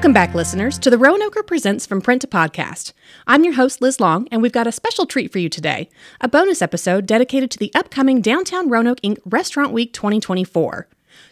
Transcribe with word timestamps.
Welcome 0.00 0.14
back, 0.14 0.34
listeners, 0.34 0.78
to 0.78 0.88
the 0.88 0.96
Roanoker 0.96 1.42
Presents 1.42 1.84
From 1.84 2.00
Print 2.00 2.22
to 2.22 2.26
Podcast. 2.26 2.94
I'm 3.26 3.44
your 3.44 3.52
host, 3.52 3.82
Liz 3.82 4.00
Long, 4.00 4.26
and 4.32 4.40
we've 4.40 4.50
got 4.50 4.66
a 4.66 4.72
special 4.72 5.04
treat 5.04 5.30
for 5.30 5.38
you 5.38 5.50
today 5.50 5.90
a 6.22 6.26
bonus 6.26 6.62
episode 6.62 7.04
dedicated 7.04 7.50
to 7.50 7.58
the 7.58 7.70
upcoming 7.74 8.22
Downtown 8.22 8.70
Roanoke 8.70 9.02
Inc. 9.02 9.18
Restaurant 9.26 9.74
Week 9.74 9.92
2024. 9.92 10.88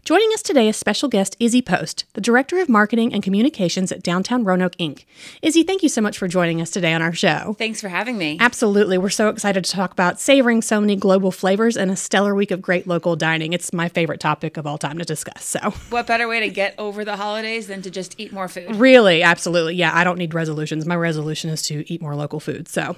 Joining 0.09 0.31
us 0.33 0.41
today 0.41 0.71
is 0.71 0.77
special 0.79 1.11
guest 1.11 1.37
Izzy 1.39 1.61
Post, 1.61 2.07
the 2.15 2.23
Director 2.23 2.59
of 2.61 2.69
Marketing 2.71 3.13
and 3.13 3.23
Communications 3.23 3.93
at 3.93 4.03
Downtown 4.03 4.43
Roanoke 4.43 4.75
Inc. 4.77 5.05
Izzy, 5.43 5.65
thank 5.65 5.83
you 5.83 5.91
so 5.91 6.01
much 6.01 6.17
for 6.17 6.27
joining 6.27 6.63
us 6.63 6.71
today 6.71 6.95
on 6.95 7.03
our 7.03 7.13
show. 7.13 7.55
Thanks 7.59 7.83
for 7.83 7.91
having 7.91 8.17
me. 8.17 8.39
Absolutely. 8.41 8.97
We're 8.97 9.11
so 9.11 9.29
excited 9.29 9.67
to 9.67 9.71
talk 9.71 9.93
about 9.93 10.19
savoring 10.19 10.63
so 10.63 10.81
many 10.81 10.97
global 10.97 11.31
flavors 11.31 11.77
and 11.77 11.91
a 11.91 11.95
stellar 11.95 12.35
week 12.35 12.51
of 12.51 12.63
great 12.63 12.87
local 12.87 13.17
dining. 13.17 13.53
It's 13.53 13.71
my 13.75 13.91
favorite 13.91 14.19
topic 14.19 14.57
of 14.57 14.67
all 14.67 14.79
time 14.79 14.97
to 14.97 15.05
discuss. 15.05 15.45
So, 15.45 15.75
what 15.91 16.07
better 16.07 16.27
way 16.27 16.41
to 16.41 16.49
get 16.49 16.75
over 16.79 17.05
the 17.05 17.17
holidays 17.17 17.67
than 17.67 17.83
to 17.83 17.91
just 17.91 18.19
eat 18.19 18.33
more 18.33 18.49
food? 18.49 18.77
Really, 18.77 19.23
absolutely. 19.23 19.75
Yeah, 19.75 19.95
I 19.95 20.05
don't 20.05 20.17
need 20.17 20.33
resolutions. 20.33 20.87
My 20.87 20.97
resolution 20.97 21.51
is 21.51 21.61
to 21.65 21.85
eat 21.93 22.01
more 22.01 22.17
local 22.17 22.41
food. 22.41 22.67
So, 22.67 22.97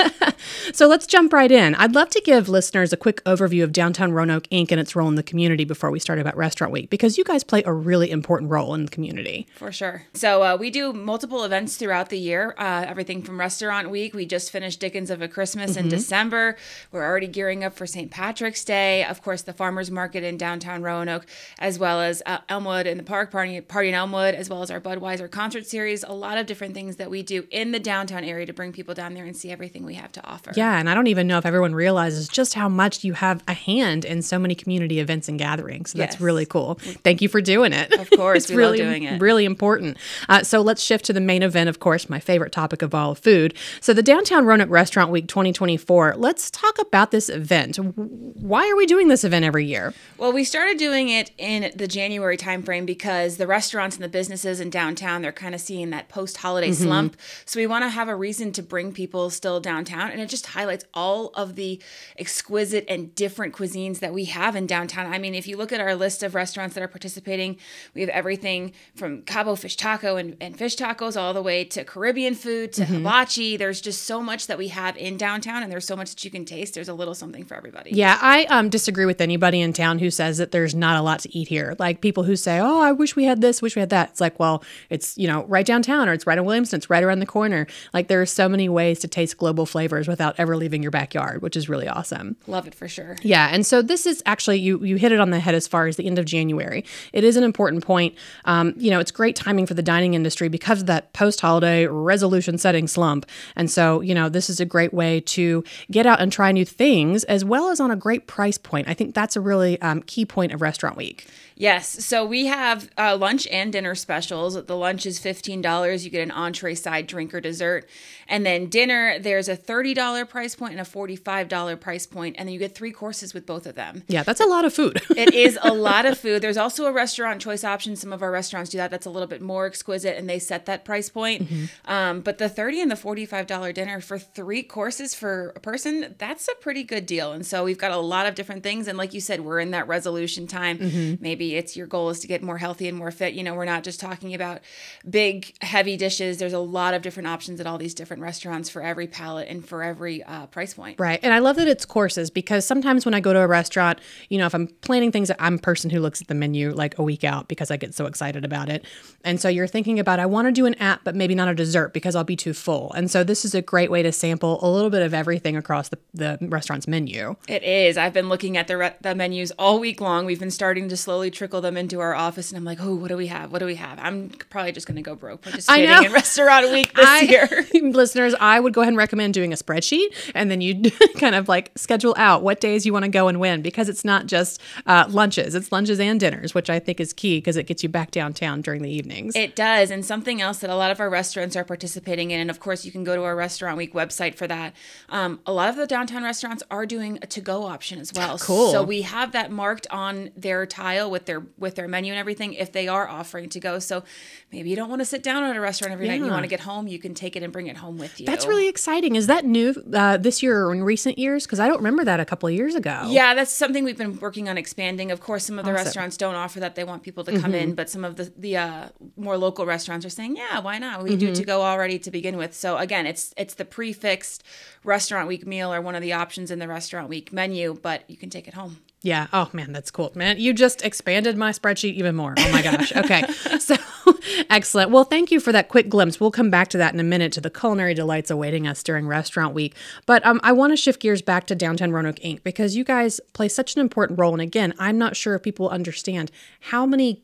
so 0.72 0.86
let's 0.86 1.06
jump 1.06 1.32
right 1.32 1.50
in. 1.50 1.74
I'd 1.74 1.94
love 1.94 2.10
to 2.10 2.20
give 2.20 2.48
listeners 2.48 2.92
a 2.92 2.96
quick 2.96 3.22
overview 3.24 3.64
of 3.64 3.72
Downtown 3.72 4.12
Roanoke 4.12 4.48
Inc. 4.48 4.70
and 4.70 4.80
its 4.80 4.94
role 4.94 5.08
in 5.08 5.14
the 5.14 5.22
community 5.22 5.64
before 5.64 5.90
we 5.90 5.98
start 5.98 6.18
about 6.18 6.36
Restaurant 6.36 6.72
Week, 6.72 6.90
because 6.90 7.18
you 7.18 7.24
guys 7.24 7.44
play 7.44 7.62
a 7.64 7.72
really 7.72 8.10
important 8.10 8.50
role 8.50 8.74
in 8.74 8.84
the 8.84 8.90
community. 8.90 9.46
For 9.56 9.72
sure. 9.72 10.02
So 10.14 10.42
uh, 10.42 10.56
we 10.56 10.70
do 10.70 10.92
multiple 10.92 11.44
events 11.44 11.76
throughout 11.76 12.08
the 12.08 12.18
year. 12.18 12.54
Uh, 12.58 12.84
everything 12.86 13.22
from 13.22 13.38
Restaurant 13.38 13.90
Week. 13.90 14.14
We 14.14 14.26
just 14.26 14.50
finished 14.50 14.80
Dickens 14.80 15.10
of 15.10 15.22
a 15.22 15.28
Christmas 15.28 15.72
mm-hmm. 15.72 15.80
in 15.80 15.88
December. 15.88 16.56
We're 16.92 17.04
already 17.04 17.26
gearing 17.26 17.64
up 17.64 17.74
for 17.74 17.86
St. 17.86 18.10
Patrick's 18.10 18.64
Day. 18.64 19.04
Of 19.04 19.22
course, 19.22 19.42
the 19.42 19.52
Farmers 19.52 19.90
Market 19.90 20.24
in 20.24 20.36
downtown 20.36 20.82
Roanoke, 20.82 21.26
as 21.58 21.78
well 21.78 22.00
as 22.00 22.22
uh, 22.26 22.38
Elmwood 22.48 22.86
in 22.86 22.96
the 22.96 23.04
park 23.04 23.30
party, 23.30 23.60
party 23.60 23.88
in 23.88 23.94
Elmwood, 23.94 24.34
as 24.34 24.48
well 24.48 24.62
as 24.62 24.70
our 24.70 24.80
Budweiser 24.80 25.30
concert 25.30 25.66
series. 25.66 26.02
A 26.04 26.12
lot 26.12 26.38
of 26.38 26.46
different 26.46 26.74
things 26.74 26.96
that 26.96 27.10
we 27.10 27.22
do 27.22 27.46
in 27.50 27.72
the 27.72 27.80
downtown 27.80 28.24
area 28.24 28.46
to 28.46 28.52
bring 28.52 28.72
people 28.72 28.94
down 28.94 29.14
there 29.14 29.24
and 29.24 29.36
see 29.36 29.50
everything 29.50 29.84
we 29.84 29.94
have 29.94 30.12
to 30.12 30.27
offer. 30.28 30.52
Yeah, 30.54 30.78
and 30.78 30.88
I 30.88 30.94
don't 30.94 31.06
even 31.06 31.26
know 31.26 31.38
if 31.38 31.46
everyone 31.46 31.74
realizes 31.74 32.28
just 32.28 32.54
how 32.54 32.68
much 32.68 33.04
you 33.04 33.14
have 33.14 33.42
a 33.48 33.54
hand 33.54 34.04
in 34.04 34.22
so 34.22 34.38
many 34.38 34.54
community 34.54 35.00
events 35.00 35.28
and 35.28 35.38
gatherings. 35.38 35.92
So 35.92 35.98
yes. 35.98 36.10
that's 36.10 36.20
really 36.20 36.46
cool. 36.46 36.74
Thank 37.02 37.22
you 37.22 37.28
for 37.28 37.40
doing 37.40 37.72
it. 37.72 37.92
Of 37.92 38.10
course, 38.10 38.36
it's 38.44 38.50
really 38.50 38.78
doing 38.78 39.02
it. 39.04 39.20
Really 39.20 39.44
important. 39.44 39.96
Uh, 40.28 40.42
so 40.42 40.60
let's 40.60 40.82
shift 40.82 41.04
to 41.06 41.12
the 41.12 41.20
main 41.20 41.42
event. 41.42 41.68
Of 41.68 41.80
course, 41.80 42.08
my 42.08 42.20
favorite 42.20 42.52
topic 42.52 42.82
of 42.82 42.94
all, 42.94 43.14
food. 43.14 43.54
So 43.80 43.92
the 43.92 44.02
Downtown 44.02 44.44
Roanoke 44.44 44.70
Restaurant 44.70 45.10
Week 45.10 45.26
2024. 45.28 46.14
Let's 46.16 46.50
talk 46.50 46.78
about 46.80 47.10
this 47.10 47.28
event. 47.28 47.76
Why 47.76 48.68
are 48.68 48.76
we 48.76 48.86
doing 48.86 49.08
this 49.08 49.24
event 49.24 49.44
every 49.44 49.66
year? 49.66 49.94
Well, 50.16 50.32
we 50.32 50.44
started 50.44 50.78
doing 50.78 51.08
it 51.08 51.30
in 51.38 51.72
the 51.74 51.88
January 51.88 52.36
timeframe 52.36 52.86
because 52.86 53.36
the 53.36 53.46
restaurants 53.46 53.96
and 53.96 54.04
the 54.04 54.08
businesses 54.08 54.60
in 54.60 54.70
downtown 54.70 55.22
they're 55.22 55.32
kind 55.32 55.54
of 55.54 55.60
seeing 55.60 55.90
that 55.90 56.08
post-holiday 56.08 56.70
mm-hmm. 56.70 56.84
slump. 56.84 57.16
So 57.44 57.60
we 57.60 57.66
want 57.66 57.84
to 57.84 57.88
have 57.88 58.08
a 58.08 58.16
reason 58.16 58.52
to 58.52 58.62
bring 58.62 58.92
people 58.92 59.30
still 59.30 59.60
downtown, 59.60 60.10
and 60.18 60.26
it 60.26 60.30
just 60.30 60.46
highlights 60.46 60.84
all 60.94 61.28
of 61.34 61.54
the 61.54 61.80
exquisite 62.18 62.84
and 62.88 63.14
different 63.14 63.54
cuisines 63.54 64.00
that 64.00 64.12
we 64.12 64.24
have 64.26 64.56
in 64.56 64.66
downtown. 64.66 65.12
I 65.12 65.18
mean, 65.18 65.34
if 65.34 65.46
you 65.46 65.56
look 65.56 65.72
at 65.72 65.80
our 65.80 65.94
list 65.94 66.22
of 66.22 66.34
restaurants 66.34 66.74
that 66.74 66.82
are 66.82 66.88
participating, 66.88 67.56
we 67.94 68.00
have 68.00 68.10
everything 68.10 68.72
from 68.94 69.22
Cabo 69.22 69.54
fish 69.54 69.76
taco 69.76 70.16
and, 70.16 70.36
and 70.40 70.56
fish 70.56 70.76
tacos 70.76 71.20
all 71.20 71.32
the 71.32 71.42
way 71.42 71.64
to 71.64 71.84
Caribbean 71.84 72.34
food 72.34 72.72
to 72.74 72.82
mm-hmm. 72.82 72.94
hibachi. 72.94 73.56
There's 73.56 73.80
just 73.80 74.02
so 74.02 74.20
much 74.22 74.46
that 74.48 74.58
we 74.58 74.68
have 74.68 74.96
in 74.96 75.16
downtown, 75.16 75.62
and 75.62 75.70
there's 75.70 75.86
so 75.86 75.96
much 75.96 76.10
that 76.10 76.24
you 76.24 76.30
can 76.30 76.44
taste. 76.44 76.74
There's 76.74 76.88
a 76.88 76.94
little 76.94 77.14
something 77.14 77.44
for 77.44 77.54
everybody. 77.54 77.90
Yeah, 77.92 78.18
I 78.20 78.44
um, 78.46 78.68
disagree 78.68 79.06
with 79.06 79.20
anybody 79.20 79.60
in 79.60 79.72
town 79.72 79.98
who 79.98 80.10
says 80.10 80.38
that 80.38 80.50
there's 80.50 80.74
not 80.74 80.96
a 80.96 81.02
lot 81.02 81.20
to 81.20 81.36
eat 81.36 81.48
here. 81.48 81.76
Like 81.78 82.00
people 82.00 82.24
who 82.24 82.36
say, 82.36 82.58
"Oh, 82.58 82.80
I 82.80 82.92
wish 82.92 83.14
we 83.16 83.24
had 83.24 83.40
this, 83.40 83.62
wish 83.62 83.76
we 83.76 83.80
had 83.80 83.90
that." 83.90 84.10
It's 84.10 84.20
like, 84.20 84.38
well, 84.40 84.64
it's 84.90 85.16
you 85.16 85.28
know 85.28 85.44
right 85.44 85.66
downtown, 85.66 86.08
or 86.08 86.12
it's 86.12 86.26
right 86.26 86.38
in 86.38 86.44
Williamson, 86.44 86.78
it's 86.78 86.90
right 86.90 87.02
around 87.02 87.20
the 87.20 87.26
corner. 87.26 87.66
Like 87.92 88.08
there 88.08 88.20
are 88.20 88.26
so 88.26 88.48
many 88.48 88.68
ways 88.68 88.98
to 89.00 89.08
taste 89.08 89.36
global 89.36 89.66
flavors 89.66 90.07
without 90.08 90.34
ever 90.38 90.56
leaving 90.56 90.82
your 90.82 90.90
backyard 90.90 91.08
backyard, 91.08 91.42
which 91.42 91.56
is 91.56 91.68
really 91.68 91.88
awesome. 91.88 92.36
Love 92.46 92.66
it 92.66 92.74
for 92.74 92.88
sure. 92.88 93.16
Yeah, 93.22 93.48
and 93.50 93.66
so 93.66 93.82
this 93.82 94.06
is 94.06 94.22
actually 94.26 94.58
you 94.58 94.82
you 94.84 94.96
hit 94.96 95.12
it 95.12 95.20
on 95.20 95.30
the 95.30 95.40
head 95.40 95.54
as 95.54 95.66
far 95.66 95.86
as 95.86 95.96
the 95.96 96.06
end 96.06 96.18
of 96.18 96.24
January. 96.24 96.84
It 97.12 97.24
is 97.24 97.36
an 97.36 97.44
important 97.44 97.84
point. 97.84 98.14
Um, 98.44 98.74
you 98.76 98.90
know, 98.90 99.00
it's 99.00 99.10
great 99.10 99.36
timing 99.36 99.66
for 99.66 99.74
the 99.74 99.82
dining 99.82 100.14
industry 100.14 100.48
because 100.48 100.80
of 100.80 100.86
that 100.86 101.12
post 101.12 101.40
holiday 101.40 101.86
resolution 101.86 102.58
setting 102.58 102.86
slump, 102.86 103.26
and 103.56 103.70
so 103.70 104.00
you 104.00 104.14
know 104.14 104.28
this 104.28 104.50
is 104.50 104.60
a 104.60 104.64
great 104.64 104.92
way 104.92 105.20
to 105.20 105.64
get 105.90 106.06
out 106.06 106.20
and 106.20 106.32
try 106.32 106.52
new 106.52 106.64
things 106.64 107.24
as 107.24 107.44
well 107.44 107.70
as 107.70 107.80
on 107.80 107.90
a 107.90 107.96
great 107.96 108.26
price 108.26 108.58
point. 108.58 108.88
I 108.88 108.94
think 108.94 109.14
that's 109.14 109.36
a 109.36 109.40
really 109.40 109.80
um, 109.80 110.02
key 110.02 110.24
point 110.24 110.52
of 110.52 110.62
Restaurant 110.62 110.96
Week. 110.96 111.26
Yes. 111.58 112.04
So 112.06 112.24
we 112.24 112.46
have 112.46 112.88
uh, 112.96 113.16
lunch 113.16 113.48
and 113.48 113.72
dinner 113.72 113.96
specials. 113.96 114.54
The 114.64 114.76
lunch 114.76 115.06
is 115.06 115.18
$15. 115.18 116.04
You 116.04 116.10
get 116.10 116.22
an 116.22 116.30
entree, 116.30 116.76
side, 116.76 117.08
drink, 117.08 117.34
or 117.34 117.40
dessert. 117.40 117.88
And 118.28 118.46
then 118.46 118.68
dinner, 118.68 119.18
there's 119.18 119.48
a 119.48 119.56
$30 119.56 120.28
price 120.28 120.54
point 120.54 120.72
and 120.72 120.80
a 120.80 120.84
$45 120.84 121.80
price 121.80 122.06
point, 122.06 122.36
And 122.38 122.46
then 122.46 122.52
you 122.52 122.60
get 122.60 122.76
three 122.76 122.92
courses 122.92 123.34
with 123.34 123.44
both 123.44 123.66
of 123.66 123.74
them. 123.74 124.04
Yeah, 124.06 124.22
that's 124.22 124.40
a 124.40 124.46
lot 124.46 124.64
of 124.64 124.72
food. 124.72 125.02
it 125.16 125.34
is 125.34 125.58
a 125.60 125.74
lot 125.74 126.06
of 126.06 126.16
food. 126.20 126.42
There's 126.42 126.56
also 126.56 126.86
a 126.86 126.92
restaurant 126.92 127.42
choice 127.42 127.64
option. 127.64 127.96
Some 127.96 128.12
of 128.12 128.22
our 128.22 128.30
restaurants 128.30 128.70
do 128.70 128.78
that. 128.78 128.92
That's 128.92 129.06
a 129.06 129.10
little 129.10 129.28
bit 129.28 129.42
more 129.42 129.66
exquisite 129.66 130.16
and 130.16 130.30
they 130.30 130.38
set 130.38 130.66
that 130.66 130.84
price 130.84 131.08
point. 131.08 131.42
Mm-hmm. 131.42 131.90
Um, 131.90 132.20
but 132.20 132.38
the 132.38 132.48
30 132.48 132.82
and 132.82 132.90
the 132.90 132.94
$45 132.94 133.74
dinner 133.74 134.00
for 134.00 134.16
three 134.16 134.62
courses 134.62 135.12
for 135.12 135.52
a 135.56 135.60
person, 135.60 136.14
that's 136.18 136.46
a 136.46 136.54
pretty 136.60 136.84
good 136.84 137.04
deal. 137.04 137.32
And 137.32 137.44
so 137.44 137.64
we've 137.64 137.78
got 137.78 137.90
a 137.90 137.96
lot 137.96 138.26
of 138.26 138.36
different 138.36 138.62
things. 138.62 138.86
And 138.86 138.96
like 138.96 139.12
you 139.12 139.20
said, 139.20 139.40
we're 139.40 139.58
in 139.58 139.72
that 139.72 139.88
resolution 139.88 140.46
time. 140.46 140.78
Mm-hmm. 140.78 141.20
Maybe 141.20 141.47
it's 141.56 141.76
your 141.76 141.86
goal 141.86 142.10
is 142.10 142.20
to 142.20 142.26
get 142.26 142.42
more 142.42 142.58
healthy 142.58 142.88
and 142.88 142.96
more 142.96 143.10
fit. 143.10 143.34
You 143.34 143.42
know, 143.42 143.54
we're 143.54 143.64
not 143.64 143.84
just 143.84 144.00
talking 144.00 144.34
about 144.34 144.60
big, 145.08 145.54
heavy 145.62 145.96
dishes. 145.96 146.38
There's 146.38 146.52
a 146.52 146.58
lot 146.58 146.94
of 146.94 147.02
different 147.02 147.28
options 147.28 147.60
at 147.60 147.66
all 147.66 147.78
these 147.78 147.94
different 147.94 148.22
restaurants 148.22 148.68
for 148.68 148.82
every 148.82 149.06
palate 149.06 149.48
and 149.48 149.66
for 149.66 149.82
every 149.82 150.22
uh, 150.22 150.46
price 150.46 150.74
point. 150.74 150.98
Right. 150.98 151.20
And 151.22 151.32
I 151.32 151.38
love 151.38 151.56
that 151.56 151.68
it's 151.68 151.84
courses 151.84 152.30
because 152.30 152.66
sometimes 152.66 153.04
when 153.04 153.14
I 153.14 153.20
go 153.20 153.32
to 153.32 153.40
a 153.40 153.46
restaurant, 153.46 154.00
you 154.28 154.38
know, 154.38 154.46
if 154.46 154.54
I'm 154.54 154.68
planning 154.82 155.12
things, 155.12 155.30
I'm 155.38 155.54
a 155.54 155.58
person 155.58 155.90
who 155.90 156.00
looks 156.00 156.20
at 156.20 156.28
the 156.28 156.34
menu 156.34 156.72
like 156.72 156.98
a 156.98 157.02
week 157.02 157.24
out 157.24 157.48
because 157.48 157.70
I 157.70 157.76
get 157.76 157.94
so 157.94 158.06
excited 158.06 158.44
about 158.44 158.68
it. 158.68 158.84
And 159.24 159.40
so 159.40 159.48
you're 159.48 159.66
thinking 159.66 159.98
about, 159.98 160.20
I 160.20 160.26
want 160.26 160.46
to 160.46 160.52
do 160.52 160.66
an 160.66 160.74
app, 160.74 161.04
but 161.04 161.14
maybe 161.14 161.34
not 161.34 161.48
a 161.48 161.54
dessert 161.54 161.92
because 161.92 162.14
I'll 162.14 162.24
be 162.24 162.36
too 162.36 162.54
full. 162.54 162.92
And 162.92 163.10
so 163.10 163.24
this 163.24 163.44
is 163.44 163.54
a 163.54 163.62
great 163.62 163.90
way 163.90 164.02
to 164.02 164.12
sample 164.12 164.58
a 164.62 164.68
little 164.70 164.90
bit 164.90 165.02
of 165.02 165.14
everything 165.14 165.56
across 165.56 165.88
the, 165.88 165.98
the 166.14 166.38
restaurant's 166.42 166.88
menu. 166.88 167.36
It 167.48 167.62
is. 167.62 167.96
I've 167.96 168.12
been 168.12 168.28
looking 168.28 168.56
at 168.56 168.68
the, 168.68 168.76
re- 168.76 168.94
the 169.00 169.14
menus 169.14 169.50
all 169.52 169.78
week 169.78 170.00
long. 170.00 170.26
We've 170.26 170.40
been 170.40 170.50
starting 170.50 170.88
to 170.88 170.96
slowly 170.96 171.30
trickle 171.38 171.60
them 171.60 171.76
into 171.76 172.00
our 172.00 172.14
office, 172.14 172.50
and 172.50 172.58
I'm 172.58 172.64
like, 172.64 172.80
oh, 172.80 172.96
what 172.96 173.08
do 173.08 173.16
we 173.16 173.28
have? 173.28 173.52
What 173.52 173.60
do 173.60 173.66
we 173.66 173.76
have? 173.76 173.98
I'm 174.00 174.30
probably 174.50 174.72
just 174.72 174.88
going 174.88 174.96
to 174.96 175.02
go 175.02 175.14
broke 175.14 175.42
participating 175.42 176.04
in 176.04 176.12
Restaurant 176.12 176.70
Week 176.72 176.92
this 176.94 177.06
I, 177.06 177.20
year. 177.20 177.48
listeners, 177.92 178.34
I 178.40 178.58
would 178.58 178.74
go 178.74 178.80
ahead 178.80 178.88
and 178.88 178.98
recommend 178.98 179.34
doing 179.34 179.52
a 179.52 179.56
spreadsheet, 179.56 180.32
and 180.34 180.50
then 180.50 180.60
you 180.60 180.90
kind 181.16 181.36
of 181.36 181.48
like 181.48 181.70
schedule 181.76 182.14
out 182.18 182.42
what 182.42 182.60
days 182.60 182.84
you 182.84 182.92
want 182.92 183.04
to 183.04 183.08
go 183.08 183.28
and 183.28 183.38
when, 183.38 183.62
because 183.62 183.88
it's 183.88 184.04
not 184.04 184.26
just 184.26 184.60
uh, 184.86 185.06
lunches; 185.08 185.54
it's 185.54 185.70
lunches 185.70 186.00
and 186.00 186.18
dinners, 186.18 186.54
which 186.54 186.68
I 186.68 186.80
think 186.80 186.98
is 186.98 187.12
key 187.12 187.38
because 187.38 187.56
it 187.56 187.66
gets 187.68 187.84
you 187.84 187.88
back 187.88 188.10
downtown 188.10 188.60
during 188.60 188.82
the 188.82 188.90
evenings. 188.90 189.36
It 189.36 189.54
does, 189.54 189.92
and 189.92 190.04
something 190.04 190.40
else 190.40 190.58
that 190.58 190.70
a 190.70 190.76
lot 190.76 190.90
of 190.90 190.98
our 190.98 191.08
restaurants 191.08 191.54
are 191.54 191.64
participating 191.64 192.32
in, 192.32 192.40
and 192.40 192.50
of 192.50 192.58
course, 192.58 192.84
you 192.84 192.90
can 192.90 193.04
go 193.04 193.14
to 193.14 193.22
our 193.22 193.36
Restaurant 193.36 193.76
Week 193.76 193.94
website 193.94 194.34
for 194.34 194.48
that. 194.48 194.74
Um, 195.08 195.38
a 195.46 195.52
lot 195.52 195.68
of 195.68 195.76
the 195.76 195.86
downtown 195.86 196.24
restaurants 196.24 196.64
are 196.68 196.84
doing 196.84 197.20
a 197.22 197.26
to-go 197.28 197.62
option 197.62 198.00
as 198.00 198.12
well. 198.12 198.38
Cool. 198.38 198.72
So 198.72 198.82
we 198.82 199.02
have 199.02 199.30
that 199.32 199.52
marked 199.52 199.86
on 199.90 200.30
their 200.36 200.66
tile 200.66 201.08
with 201.08 201.27
their 201.28 201.46
with 201.56 201.76
their 201.76 201.86
menu 201.86 202.12
and 202.12 202.18
everything 202.18 202.54
if 202.54 202.72
they 202.72 202.88
are 202.88 203.06
offering 203.06 203.48
to 203.50 203.60
go. 203.60 203.78
So 203.78 204.02
maybe 204.50 204.68
you 204.68 204.74
don't 204.74 204.88
want 204.88 205.00
to 205.00 205.04
sit 205.04 205.22
down 205.22 205.44
at 205.44 205.54
a 205.54 205.60
restaurant 205.60 205.92
every 205.92 206.06
yeah. 206.06 206.16
night. 206.16 206.24
You 206.24 206.30
want 206.32 206.42
to 206.42 206.48
get 206.48 206.60
home, 206.60 206.88
you 206.88 206.98
can 206.98 207.14
take 207.14 207.36
it 207.36 207.44
and 207.44 207.52
bring 207.52 207.68
it 207.68 207.76
home 207.76 207.98
with 207.98 208.18
you. 208.18 208.26
That's 208.26 208.46
really 208.46 208.66
exciting. 208.66 209.14
Is 209.14 209.28
that 209.28 209.44
new 209.44 209.74
uh, 209.94 210.16
this 210.16 210.42
year 210.42 210.64
or 210.64 210.74
in 210.74 210.82
recent 210.82 211.18
years? 211.18 211.46
Because 211.46 211.60
I 211.60 211.68
don't 211.68 211.76
remember 211.76 212.04
that 212.04 212.18
a 212.18 212.24
couple 212.24 212.48
of 212.48 212.54
years 212.54 212.74
ago. 212.74 213.04
Yeah, 213.06 213.34
that's 213.34 213.52
something 213.52 213.84
we've 213.84 213.96
been 213.96 214.18
working 214.18 214.48
on 214.48 214.58
expanding. 214.58 215.12
Of 215.12 215.20
course, 215.20 215.44
some 215.44 215.58
of 215.58 215.64
the 215.64 215.70
awesome. 215.70 215.84
restaurants 215.84 216.16
don't 216.16 216.34
offer 216.34 216.58
that; 216.60 216.74
they 216.74 216.84
want 216.84 217.04
people 217.04 217.22
to 217.24 217.32
come 217.32 217.52
mm-hmm. 217.52 217.70
in. 217.70 217.74
But 217.74 217.88
some 217.88 218.04
of 218.04 218.16
the 218.16 218.32
the 218.36 218.56
uh, 218.56 218.88
more 219.16 219.36
local 219.36 219.66
restaurants 219.66 220.04
are 220.04 220.10
saying, 220.10 220.36
"Yeah, 220.36 220.58
why 220.60 220.78
not? 220.78 221.04
We 221.04 221.10
mm-hmm. 221.10 221.18
do 221.18 221.34
to 221.34 221.44
go 221.44 221.62
already 221.62 221.98
to 222.00 222.10
begin 222.10 222.36
with." 222.36 222.54
So 222.54 222.78
again, 222.78 223.06
it's 223.06 223.32
it's 223.36 223.54
the 223.54 223.64
prix 223.64 223.92
fixe 223.92 224.40
restaurant 224.84 225.28
week 225.28 225.46
meal 225.46 225.72
or 225.72 225.80
one 225.80 225.94
of 225.94 226.02
the 226.02 226.12
options 226.12 226.50
in 226.50 226.58
the 226.58 226.68
restaurant 226.68 227.08
week 227.08 227.32
menu, 227.32 227.78
but 227.80 228.08
you 228.08 228.16
can 228.16 228.30
take 228.30 228.48
it 228.48 228.54
home. 228.54 228.78
Yeah. 229.02 229.28
Oh 229.32 229.48
man, 229.52 229.72
that's 229.72 229.92
cool, 229.92 230.10
man. 230.16 230.40
You 230.40 230.52
just 230.52 230.84
expanded 230.84 231.36
my 231.36 231.52
spreadsheet 231.52 231.94
even 231.94 232.16
more. 232.16 232.34
Oh 232.36 232.52
my 232.52 232.62
gosh. 232.62 232.94
Okay. 232.94 233.22
so 233.60 233.76
excellent. 234.50 234.90
Well, 234.90 235.04
thank 235.04 235.30
you 235.30 235.38
for 235.38 235.52
that 235.52 235.68
quick 235.68 235.88
glimpse. 235.88 236.18
We'll 236.18 236.32
come 236.32 236.50
back 236.50 236.68
to 236.68 236.78
that 236.78 236.94
in 236.94 237.00
a 237.00 237.04
minute 237.04 237.32
to 237.34 237.40
the 237.40 237.50
culinary 237.50 237.94
delights 237.94 238.30
awaiting 238.30 238.66
us 238.66 238.82
during 238.82 239.06
Restaurant 239.06 239.54
Week. 239.54 239.76
But 240.06 240.26
um, 240.26 240.40
I 240.42 240.50
want 240.52 240.72
to 240.72 240.76
shift 240.76 241.00
gears 241.00 241.22
back 241.22 241.46
to 241.46 241.54
Downtown 241.54 241.92
Roanoke 241.92 242.18
Inc. 242.20 242.42
because 242.42 242.74
you 242.74 242.82
guys 242.82 243.20
play 243.34 243.48
such 243.48 243.76
an 243.76 243.80
important 243.80 244.18
role. 244.18 244.32
And 244.32 244.42
again, 244.42 244.74
I'm 244.78 244.98
not 244.98 245.16
sure 245.16 245.36
if 245.36 245.42
people 245.42 245.68
understand 245.68 246.32
how 246.60 246.84
many 246.84 247.22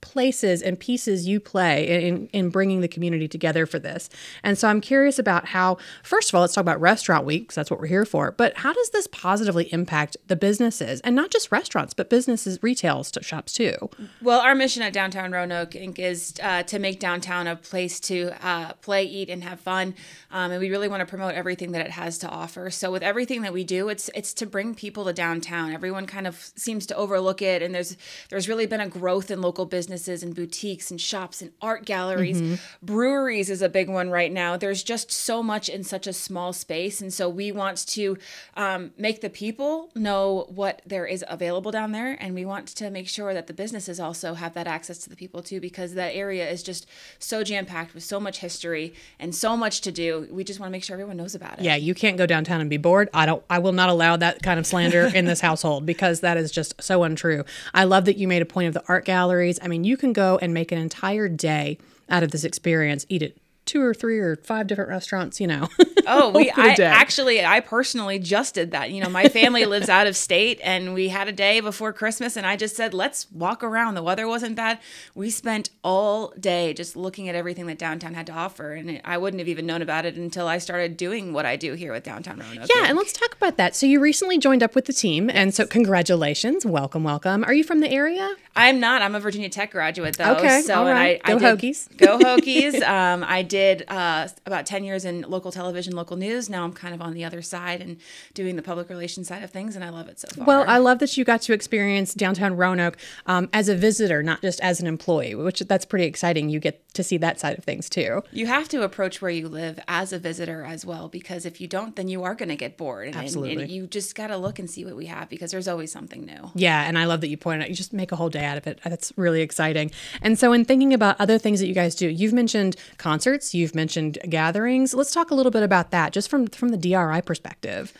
places 0.00 0.62
and 0.62 0.78
pieces 0.78 1.26
you 1.26 1.40
play 1.40 2.06
in, 2.06 2.28
in 2.28 2.50
bringing 2.50 2.80
the 2.80 2.88
community 2.88 3.26
together 3.28 3.66
for 3.66 3.78
this. 3.78 4.08
And 4.42 4.56
so 4.56 4.68
I'm 4.68 4.80
curious 4.80 5.18
about 5.18 5.46
how, 5.46 5.78
first 6.02 6.28
of 6.28 6.34
all, 6.34 6.42
let's 6.42 6.54
talk 6.54 6.62
about 6.62 6.80
Restaurant 6.80 7.24
Week, 7.24 7.42
because 7.42 7.56
that's 7.56 7.70
what 7.70 7.80
we're 7.80 7.86
here 7.86 8.04
for. 8.04 8.30
But 8.30 8.58
how 8.58 8.72
does 8.72 8.90
this 8.90 9.06
positively 9.08 9.72
impact 9.72 10.16
the 10.26 10.36
businesses 10.36 11.00
and 11.00 11.16
not 11.16 11.30
just 11.30 11.50
restaurants, 11.50 11.94
but 11.94 12.08
businesses, 12.10 12.58
retail 12.62 13.02
shops 13.02 13.52
too? 13.52 13.74
Well, 14.22 14.40
our 14.40 14.54
mission 14.54 14.82
at 14.82 14.92
Downtown 14.92 15.32
Roanoke 15.32 15.72
Inc. 15.72 15.98
is 15.98 16.34
uh, 16.42 16.62
to 16.64 16.78
make 16.78 17.00
downtown 17.00 17.46
a 17.46 17.56
place 17.56 18.00
to 18.00 18.32
uh, 18.46 18.74
play, 18.74 19.04
eat, 19.04 19.28
and 19.28 19.42
have 19.42 19.60
fun. 19.60 19.94
Um, 20.30 20.52
and 20.52 20.60
we 20.60 20.70
really 20.70 20.88
want 20.88 21.00
to 21.00 21.06
promote 21.06 21.34
everything 21.34 21.72
that 21.72 21.84
it 21.84 21.90
has 21.90 22.18
to 22.18 22.28
offer. 22.28 22.70
So 22.70 22.92
with 22.92 23.02
everything 23.02 23.42
that 23.42 23.52
we 23.52 23.64
do, 23.64 23.88
it's 23.88 24.10
it's 24.14 24.32
to 24.34 24.46
bring 24.46 24.74
people 24.74 25.04
to 25.06 25.12
downtown. 25.12 25.72
Everyone 25.72 26.06
kind 26.06 26.26
of 26.26 26.36
seems 26.56 26.86
to 26.86 26.96
overlook 26.96 27.42
it, 27.42 27.62
and 27.62 27.74
there's 27.74 27.96
there's 28.30 28.48
really 28.48 28.66
been 28.66 28.80
a 28.80 28.88
growth 28.88 29.30
in 29.30 29.40
local 29.40 29.66
businesses 29.88 30.22
and 30.22 30.34
boutiques 30.34 30.90
and 30.90 31.00
shops 31.00 31.40
and 31.40 31.50
art 31.62 31.86
galleries. 31.86 32.42
Mm-hmm. 32.42 32.54
Breweries 32.82 33.48
is 33.48 33.62
a 33.62 33.70
big 33.70 33.88
one 33.88 34.10
right 34.10 34.30
now. 34.30 34.56
There's 34.56 34.82
just 34.82 35.10
so 35.10 35.42
much 35.42 35.70
in 35.70 35.82
such 35.82 36.06
a 36.06 36.12
small 36.12 36.52
space, 36.52 37.00
and 37.00 37.10
so 37.12 37.26
we 37.26 37.50
want 37.50 37.86
to 37.88 38.18
um, 38.54 38.90
make 38.98 39.22
the 39.22 39.30
people 39.30 39.90
know 39.94 40.46
what 40.50 40.82
there 40.84 41.06
is 41.06 41.24
available 41.26 41.70
down 41.70 41.92
there, 41.92 42.18
and 42.20 42.34
we 42.34 42.44
want 42.44 42.68
to 42.68 42.90
make 42.90 43.08
sure 43.08 43.32
that 43.32 43.46
the 43.46 43.54
businesses 43.54 43.98
also 43.98 44.34
have 44.34 44.52
that 44.52 44.66
access 44.66 44.98
to 44.98 45.08
the 45.08 45.16
people 45.16 45.42
too, 45.42 45.58
because 45.58 45.94
that 45.94 46.14
area 46.14 46.48
is 46.48 46.62
just 46.62 46.86
so 47.18 47.42
jam 47.42 47.64
packed 47.64 47.94
with 47.94 48.02
so 48.02 48.20
much 48.20 48.40
history 48.40 48.92
and 49.18 49.34
so 49.34 49.56
much 49.56 49.80
to 49.80 49.90
do. 49.90 50.28
We 50.30 50.44
just 50.44 50.60
want 50.60 50.68
to 50.68 50.72
make 50.72 50.84
sure 50.84 50.94
everyone 50.94 51.16
knows 51.16 51.34
about 51.34 51.60
it. 51.60 51.64
Yeah, 51.64 51.76
you 51.76 51.94
can't 51.94 52.18
go 52.18 52.26
downtown 52.26 52.60
and 52.60 52.68
be 52.68 52.76
bored. 52.76 53.08
I 53.14 53.24
don't. 53.24 53.42
I 53.48 53.58
will 53.58 53.72
not 53.72 53.88
allow 53.88 54.16
that 54.16 54.42
kind 54.42 54.60
of 54.60 54.66
slander 54.66 55.06
in 55.06 55.24
this 55.24 55.40
household 55.48 55.86
because 55.86 56.20
that 56.20 56.36
is 56.36 56.50
just 56.50 56.74
so 56.82 57.04
untrue. 57.04 57.44
I 57.72 57.84
love 57.84 58.04
that 58.04 58.18
you 58.18 58.28
made 58.28 58.42
a 58.42 58.46
point 58.46 58.68
of 58.68 58.74
the 58.74 58.84
art 58.86 59.06
galleries. 59.06 59.58
I 59.62 59.68
mean, 59.68 59.77
you 59.84 59.96
can 59.96 60.12
go 60.12 60.38
and 60.40 60.52
make 60.54 60.72
an 60.72 60.78
entire 60.78 61.28
day 61.28 61.78
out 62.08 62.22
of 62.22 62.30
this 62.30 62.44
experience. 62.44 63.06
Eat 63.08 63.22
it 63.22 63.38
two 63.68 63.82
or 63.82 63.94
three 63.94 64.18
or 64.18 64.36
five 64.36 64.66
different 64.66 64.90
restaurants, 64.90 65.40
you 65.40 65.46
know. 65.46 65.68
Oh, 66.10 66.30
we 66.30 66.50
I 66.50 66.74
actually 66.80 67.44
I 67.44 67.60
personally 67.60 68.18
just 68.18 68.54
did 68.54 68.70
that. 68.70 68.90
You 68.90 69.02
know, 69.02 69.10
my 69.10 69.28
family 69.28 69.66
lives 69.66 69.90
out 69.90 70.06
of 70.06 70.16
state 70.16 70.58
and 70.64 70.94
we 70.94 71.08
had 71.08 71.28
a 71.28 71.32
day 71.32 71.60
before 71.60 71.92
Christmas 71.92 72.34
and 72.34 72.46
I 72.46 72.56
just 72.56 72.76
said, 72.76 72.94
"Let's 72.94 73.30
walk 73.30 73.62
around." 73.62 73.92
The 73.94 74.02
weather 74.02 74.26
wasn't 74.26 74.56
bad. 74.56 74.78
We 75.14 75.28
spent 75.28 75.68
all 75.84 76.32
day 76.40 76.72
just 76.72 76.96
looking 76.96 77.28
at 77.28 77.34
everything 77.34 77.66
that 77.66 77.76
downtown 77.78 78.14
had 78.14 78.26
to 78.28 78.32
offer 78.32 78.72
and 78.72 78.88
it, 78.88 79.02
I 79.04 79.18
wouldn't 79.18 79.38
have 79.38 79.48
even 79.48 79.66
known 79.66 79.82
about 79.82 80.06
it 80.06 80.16
until 80.16 80.48
I 80.48 80.56
started 80.56 80.96
doing 80.96 81.34
what 81.34 81.44
I 81.44 81.56
do 81.56 81.74
here 81.74 81.92
with 81.92 82.04
Downtown 82.04 82.38
Roanoke. 82.38 82.70
Yeah, 82.74 82.86
and 82.86 82.96
let's 82.96 83.12
talk 83.12 83.34
about 83.36 83.58
that. 83.58 83.76
So 83.76 83.84
you 83.84 84.00
recently 84.00 84.38
joined 84.38 84.62
up 84.62 84.74
with 84.74 84.86
the 84.86 84.94
team 84.94 85.28
and 85.28 85.54
so 85.54 85.66
congratulations. 85.66 86.64
Welcome, 86.64 87.04
welcome. 87.04 87.44
Are 87.44 87.52
you 87.52 87.64
from 87.64 87.80
the 87.80 87.90
area? 87.90 88.34
I'm 88.56 88.80
not. 88.80 89.02
I'm 89.02 89.14
a 89.14 89.20
Virginia 89.20 89.50
Tech 89.50 89.72
graduate 89.72 90.16
though. 90.16 90.36
Okay. 90.36 90.62
So 90.62 90.74
all 90.74 90.84
right. 90.86 91.20
I, 91.22 91.32
go 91.32 91.46
I 91.46 91.54
did, 91.54 91.58
Hokies. 91.58 91.96
Go 91.98 92.18
Hokies. 92.28 92.82
um, 92.82 93.22
I 93.28 93.42
did 93.42 93.57
uh, 93.88 94.28
about 94.46 94.66
10 94.66 94.84
years 94.84 95.04
in 95.04 95.22
local 95.22 95.52
television, 95.52 95.94
local 95.94 96.16
news. 96.16 96.48
Now 96.48 96.64
I'm 96.64 96.72
kind 96.72 96.94
of 96.94 97.00
on 97.00 97.14
the 97.14 97.24
other 97.24 97.42
side 97.42 97.80
and 97.80 97.98
doing 98.34 98.56
the 98.56 98.62
public 98.62 98.88
relations 98.88 99.28
side 99.28 99.42
of 99.42 99.50
things, 99.50 99.76
and 99.76 99.84
I 99.84 99.90
love 99.90 100.08
it 100.08 100.20
so 100.20 100.28
far. 100.36 100.46
Well, 100.46 100.64
I 100.66 100.78
love 100.78 100.98
that 101.00 101.16
you 101.16 101.24
got 101.24 101.42
to 101.42 101.52
experience 101.52 102.14
downtown 102.14 102.56
Roanoke 102.56 102.96
um, 103.26 103.48
as 103.52 103.68
a 103.68 103.74
visitor, 103.74 104.22
not 104.22 104.42
just 104.42 104.60
as 104.60 104.80
an 104.80 104.86
employee, 104.86 105.34
which 105.34 105.60
that's 105.60 105.84
pretty 105.84 106.06
exciting. 106.06 106.48
You 106.48 106.60
get 106.60 106.82
to 106.98 107.02
see 107.02 107.16
that 107.16 107.40
side 107.40 107.56
of 107.56 107.64
things 107.64 107.88
too. 107.88 108.22
You 108.32 108.46
have 108.46 108.68
to 108.68 108.82
approach 108.82 109.22
where 109.22 109.30
you 109.30 109.48
live 109.48 109.80
as 109.88 110.12
a 110.12 110.18
visitor 110.18 110.64
as 110.64 110.84
well, 110.84 111.08
because 111.08 111.46
if 111.46 111.60
you 111.60 111.66
don't, 111.66 111.96
then 111.96 112.08
you 112.08 112.22
are 112.24 112.34
going 112.34 112.50
to 112.50 112.56
get 112.56 112.76
bored. 112.76 113.08
And, 113.08 113.16
Absolutely. 113.16 113.52
And, 113.52 113.60
and 113.62 113.70
you 113.70 113.86
just 113.86 114.14
got 114.14 114.26
to 114.26 114.36
look 114.36 114.58
and 114.58 114.68
see 114.68 114.84
what 114.84 114.96
we 114.96 115.06
have 115.06 115.30
because 115.30 115.52
there's 115.52 115.68
always 115.68 115.90
something 115.90 116.26
new. 116.26 116.50
Yeah, 116.54 116.82
and 116.82 116.98
I 116.98 117.06
love 117.06 117.22
that 117.22 117.28
you 117.28 117.38
pointed 117.38 117.62
out 117.62 117.70
you 117.70 117.74
just 117.74 117.94
make 117.94 118.12
a 118.12 118.16
whole 118.16 118.28
day 118.28 118.44
out 118.44 118.58
of 118.58 118.66
it. 118.66 118.80
That's 118.84 119.12
really 119.16 119.38
really 119.38 119.44
exciting. 119.44 119.90
And 120.22 120.38
so, 120.38 120.52
in 120.52 120.64
thinking 120.64 120.92
about 120.92 121.16
other 121.20 121.38
things 121.38 121.60
that 121.60 121.66
you 121.66 121.74
guys 121.74 121.94
do, 121.94 122.08
you've 122.08 122.32
mentioned 122.32 122.76
concerts, 122.96 123.54
you've 123.54 123.74
mentioned 123.74 124.18
gatherings. 124.28 124.94
Let's 124.94 125.12
talk 125.12 125.30
a 125.30 125.34
little 125.34 125.52
bit 125.52 125.62
about 125.62 125.90
that, 125.90 126.12
just 126.12 126.28
from 126.28 126.46
from 126.48 126.70
the 126.70 126.76
DRI 126.76 127.22
perspective. 127.22 127.92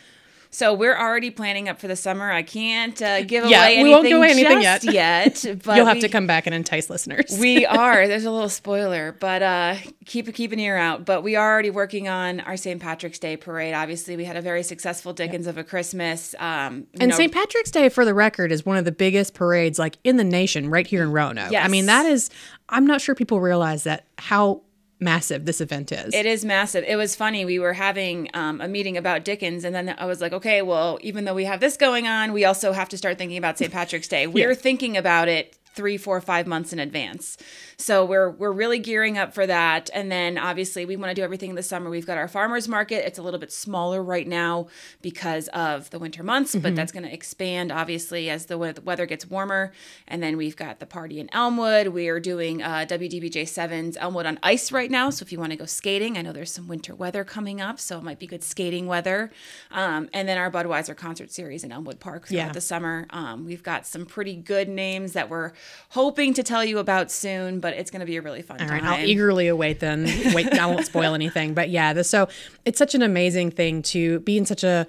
So 0.51 0.73
we're 0.73 0.97
already 0.97 1.29
planning 1.29 1.69
up 1.69 1.79
for 1.79 1.87
the 1.87 1.95
summer. 1.95 2.31
I 2.31 2.41
can't 2.41 2.99
uh, 3.01 3.21
give 3.25 3.45
yeah, 3.45 3.65
away 3.65 3.69
we 3.69 3.73
anything, 3.75 3.91
won't 3.91 4.07
give 4.07 4.17
away 4.17 4.29
anything 4.31 4.61
yet. 4.61 4.83
yet 4.83 5.45
but 5.63 5.75
you'll 5.75 5.85
have 5.85 5.97
we, 5.97 6.01
to 6.01 6.09
come 6.09 6.25
back 6.25 6.47
and 6.47 6.55
entice 6.55 6.89
listeners. 6.89 7.37
we 7.39 7.65
are. 7.67 8.07
There's 8.07 8.25
a 8.25 8.31
little 8.31 8.49
spoiler, 8.49 9.15
but 9.19 9.43
uh, 9.43 9.75
keep 10.05 10.33
keep 10.33 10.51
an 10.51 10.59
ear 10.59 10.75
out. 10.75 11.05
But 11.05 11.21
we 11.21 11.35
are 11.35 11.51
already 11.51 11.69
working 11.69 12.07
on 12.07 12.39
our 12.41 12.57
St. 12.57 12.81
Patrick's 12.81 13.19
Day 13.19 13.37
parade. 13.37 13.73
Obviously, 13.73 14.17
we 14.17 14.25
had 14.25 14.37
a 14.37 14.41
very 14.41 14.63
successful 14.63 15.13
Dickens 15.13 15.45
yep. 15.45 15.53
of 15.53 15.57
a 15.59 15.63
Christmas. 15.63 16.33
Um, 16.39 16.87
and 16.99 17.13
St. 17.13 17.31
Patrick's 17.31 17.71
Day, 17.71 17.89
for 17.89 18.03
the 18.03 18.13
record, 18.13 18.51
is 18.51 18.65
one 18.65 18.77
of 18.77 18.85
the 18.85 18.91
biggest 18.91 19.35
parades 19.35 19.77
like 19.77 19.97
in 20.03 20.17
the 20.17 20.23
nation, 20.23 20.69
right 20.69 20.87
here 20.87 21.03
in 21.03 21.11
Roanoke. 21.11 21.51
Yes. 21.51 21.63
I 21.63 21.67
mean, 21.67 21.85
that 21.85 22.05
is. 22.05 22.29
I'm 22.69 22.85
not 22.85 23.01
sure 23.01 23.15
people 23.15 23.39
realize 23.39 23.83
that 23.83 24.05
how 24.17 24.61
massive 24.99 25.45
this 25.45 25.61
event 25.61 25.91
is. 25.91 26.13
It 26.13 26.25
is 26.25 26.43
massive. 26.43 26.83
It 26.87 26.95
was 26.95 27.15
funny. 27.15 27.45
We 27.45 27.59
were 27.59 27.73
having 27.73 28.29
um, 28.33 28.61
a 28.61 28.67
meeting 28.67 28.97
about 28.97 29.23
Dickens, 29.23 29.63
and 29.63 29.73
then 29.73 29.95
I 29.97 30.05
was 30.05 30.21
like, 30.21 30.33
okay, 30.33 30.61
well, 30.61 30.97
even 31.01 31.25
though 31.25 31.33
we 31.33 31.45
have 31.45 31.59
this 31.59 31.77
going 31.77 32.07
on, 32.07 32.33
we 32.33 32.45
also 32.45 32.71
have 32.71 32.89
to 32.89 32.97
start 32.97 33.17
thinking 33.17 33.37
about 33.37 33.57
St. 33.57 33.71
Patrick's 33.71 34.07
Day. 34.07 34.27
We're 34.27 34.49
yeah. 34.49 34.55
thinking 34.55 34.97
about 34.97 35.27
it 35.27 35.57
three, 35.79 35.95
four, 35.95 36.19
five 36.19 36.45
months 36.45 36.73
in 36.73 36.79
advance. 36.79 37.37
So 37.77 38.03
we're 38.03 38.31
we're 38.31 38.51
really 38.51 38.79
gearing 38.79 39.17
up 39.17 39.33
for 39.33 39.47
that. 39.47 39.89
And 39.93 40.11
then 40.11 40.37
obviously 40.37 40.83
we 40.83 40.97
want 40.97 41.11
to 41.11 41.13
do 41.13 41.23
everything 41.23 41.55
this 41.55 41.69
summer. 41.69 41.89
We've 41.89 42.05
got 42.05 42.17
our 42.17 42.27
farmers 42.27 42.67
market. 42.67 43.07
It's 43.07 43.17
a 43.17 43.21
little 43.21 43.39
bit 43.39 43.49
smaller 43.49 44.03
right 44.03 44.27
now 44.27 44.67
because 45.01 45.47
of 45.53 45.89
the 45.91 45.97
winter 45.97 46.21
months, 46.21 46.51
mm-hmm. 46.51 46.63
but 46.63 46.75
that's 46.75 46.91
going 46.91 47.05
to 47.05 47.13
expand 47.13 47.71
obviously 47.71 48.29
as 48.29 48.47
the 48.47 48.57
weather 48.57 49.05
gets 49.05 49.25
warmer. 49.25 49.71
And 50.05 50.21
then 50.21 50.35
we've 50.35 50.57
got 50.57 50.81
the 50.81 50.85
party 50.85 51.21
in 51.21 51.29
Elmwood. 51.31 51.87
We 51.87 52.09
are 52.09 52.19
doing 52.19 52.61
uh, 52.61 52.85
WDBJ 52.89 53.47
Sevens 53.47 53.95
Elmwood 53.95 54.25
on 54.25 54.37
ice 54.43 54.73
right 54.73 54.91
now. 54.91 55.09
So 55.11 55.23
if 55.23 55.31
you 55.31 55.39
want 55.39 55.53
to 55.53 55.57
go 55.57 55.65
skating, 55.65 56.17
I 56.17 56.23
know 56.23 56.33
there's 56.33 56.51
some 56.51 56.67
winter 56.67 56.93
weather 56.93 57.23
coming 57.23 57.61
up, 57.61 57.79
so 57.79 57.97
it 57.97 58.03
might 58.03 58.19
be 58.19 58.27
good 58.27 58.43
skating 58.43 58.85
weather. 58.85 59.31
Um, 59.71 60.09
and 60.11 60.27
then 60.27 60.37
our 60.37 60.51
Budweiser 60.51 60.97
concert 60.97 61.31
series 61.31 61.63
in 61.63 61.71
Elmwood 61.71 62.01
Park 62.01 62.27
throughout 62.27 62.47
yeah. 62.47 62.51
the 62.51 62.59
summer. 62.59 63.07
Um, 63.11 63.45
we've 63.45 63.63
got 63.63 63.87
some 63.87 64.05
pretty 64.05 64.35
good 64.35 64.67
names 64.67 65.13
that 65.13 65.29
we're 65.29 65.53
hoping 65.89 66.33
to 66.35 66.43
tell 66.43 66.63
you 66.63 66.79
about 66.79 67.11
soon, 67.11 67.59
but 67.59 67.73
it's 67.73 67.91
going 67.91 68.01
to 68.01 68.05
be 68.05 68.17
a 68.17 68.21
really 68.21 68.41
fun 68.41 68.61
All 68.61 68.67
time. 68.67 68.83
right, 68.83 68.99
I'll 68.99 69.05
eagerly 69.05 69.47
await 69.47 69.79
then. 69.79 70.03
Wait, 70.33 70.53
I 70.53 70.65
won't 70.65 70.85
spoil 70.85 71.13
anything, 71.13 71.53
but 71.53 71.69
yeah, 71.69 71.93
the, 71.93 72.03
so 72.03 72.27
it's 72.65 72.77
such 72.77 72.95
an 72.95 73.01
amazing 73.01 73.51
thing 73.51 73.81
to 73.83 74.19
be 74.21 74.37
in 74.37 74.45
such 74.45 74.63
a 74.63 74.87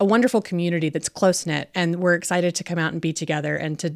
a 0.00 0.04
wonderful 0.04 0.40
community 0.40 0.88
that's 0.90 1.08
close 1.08 1.44
knit, 1.44 1.70
and 1.74 1.96
we're 1.96 2.14
excited 2.14 2.54
to 2.54 2.62
come 2.62 2.78
out 2.78 2.92
and 2.92 3.00
be 3.00 3.12
together 3.12 3.56
and 3.56 3.78
to 3.80 3.94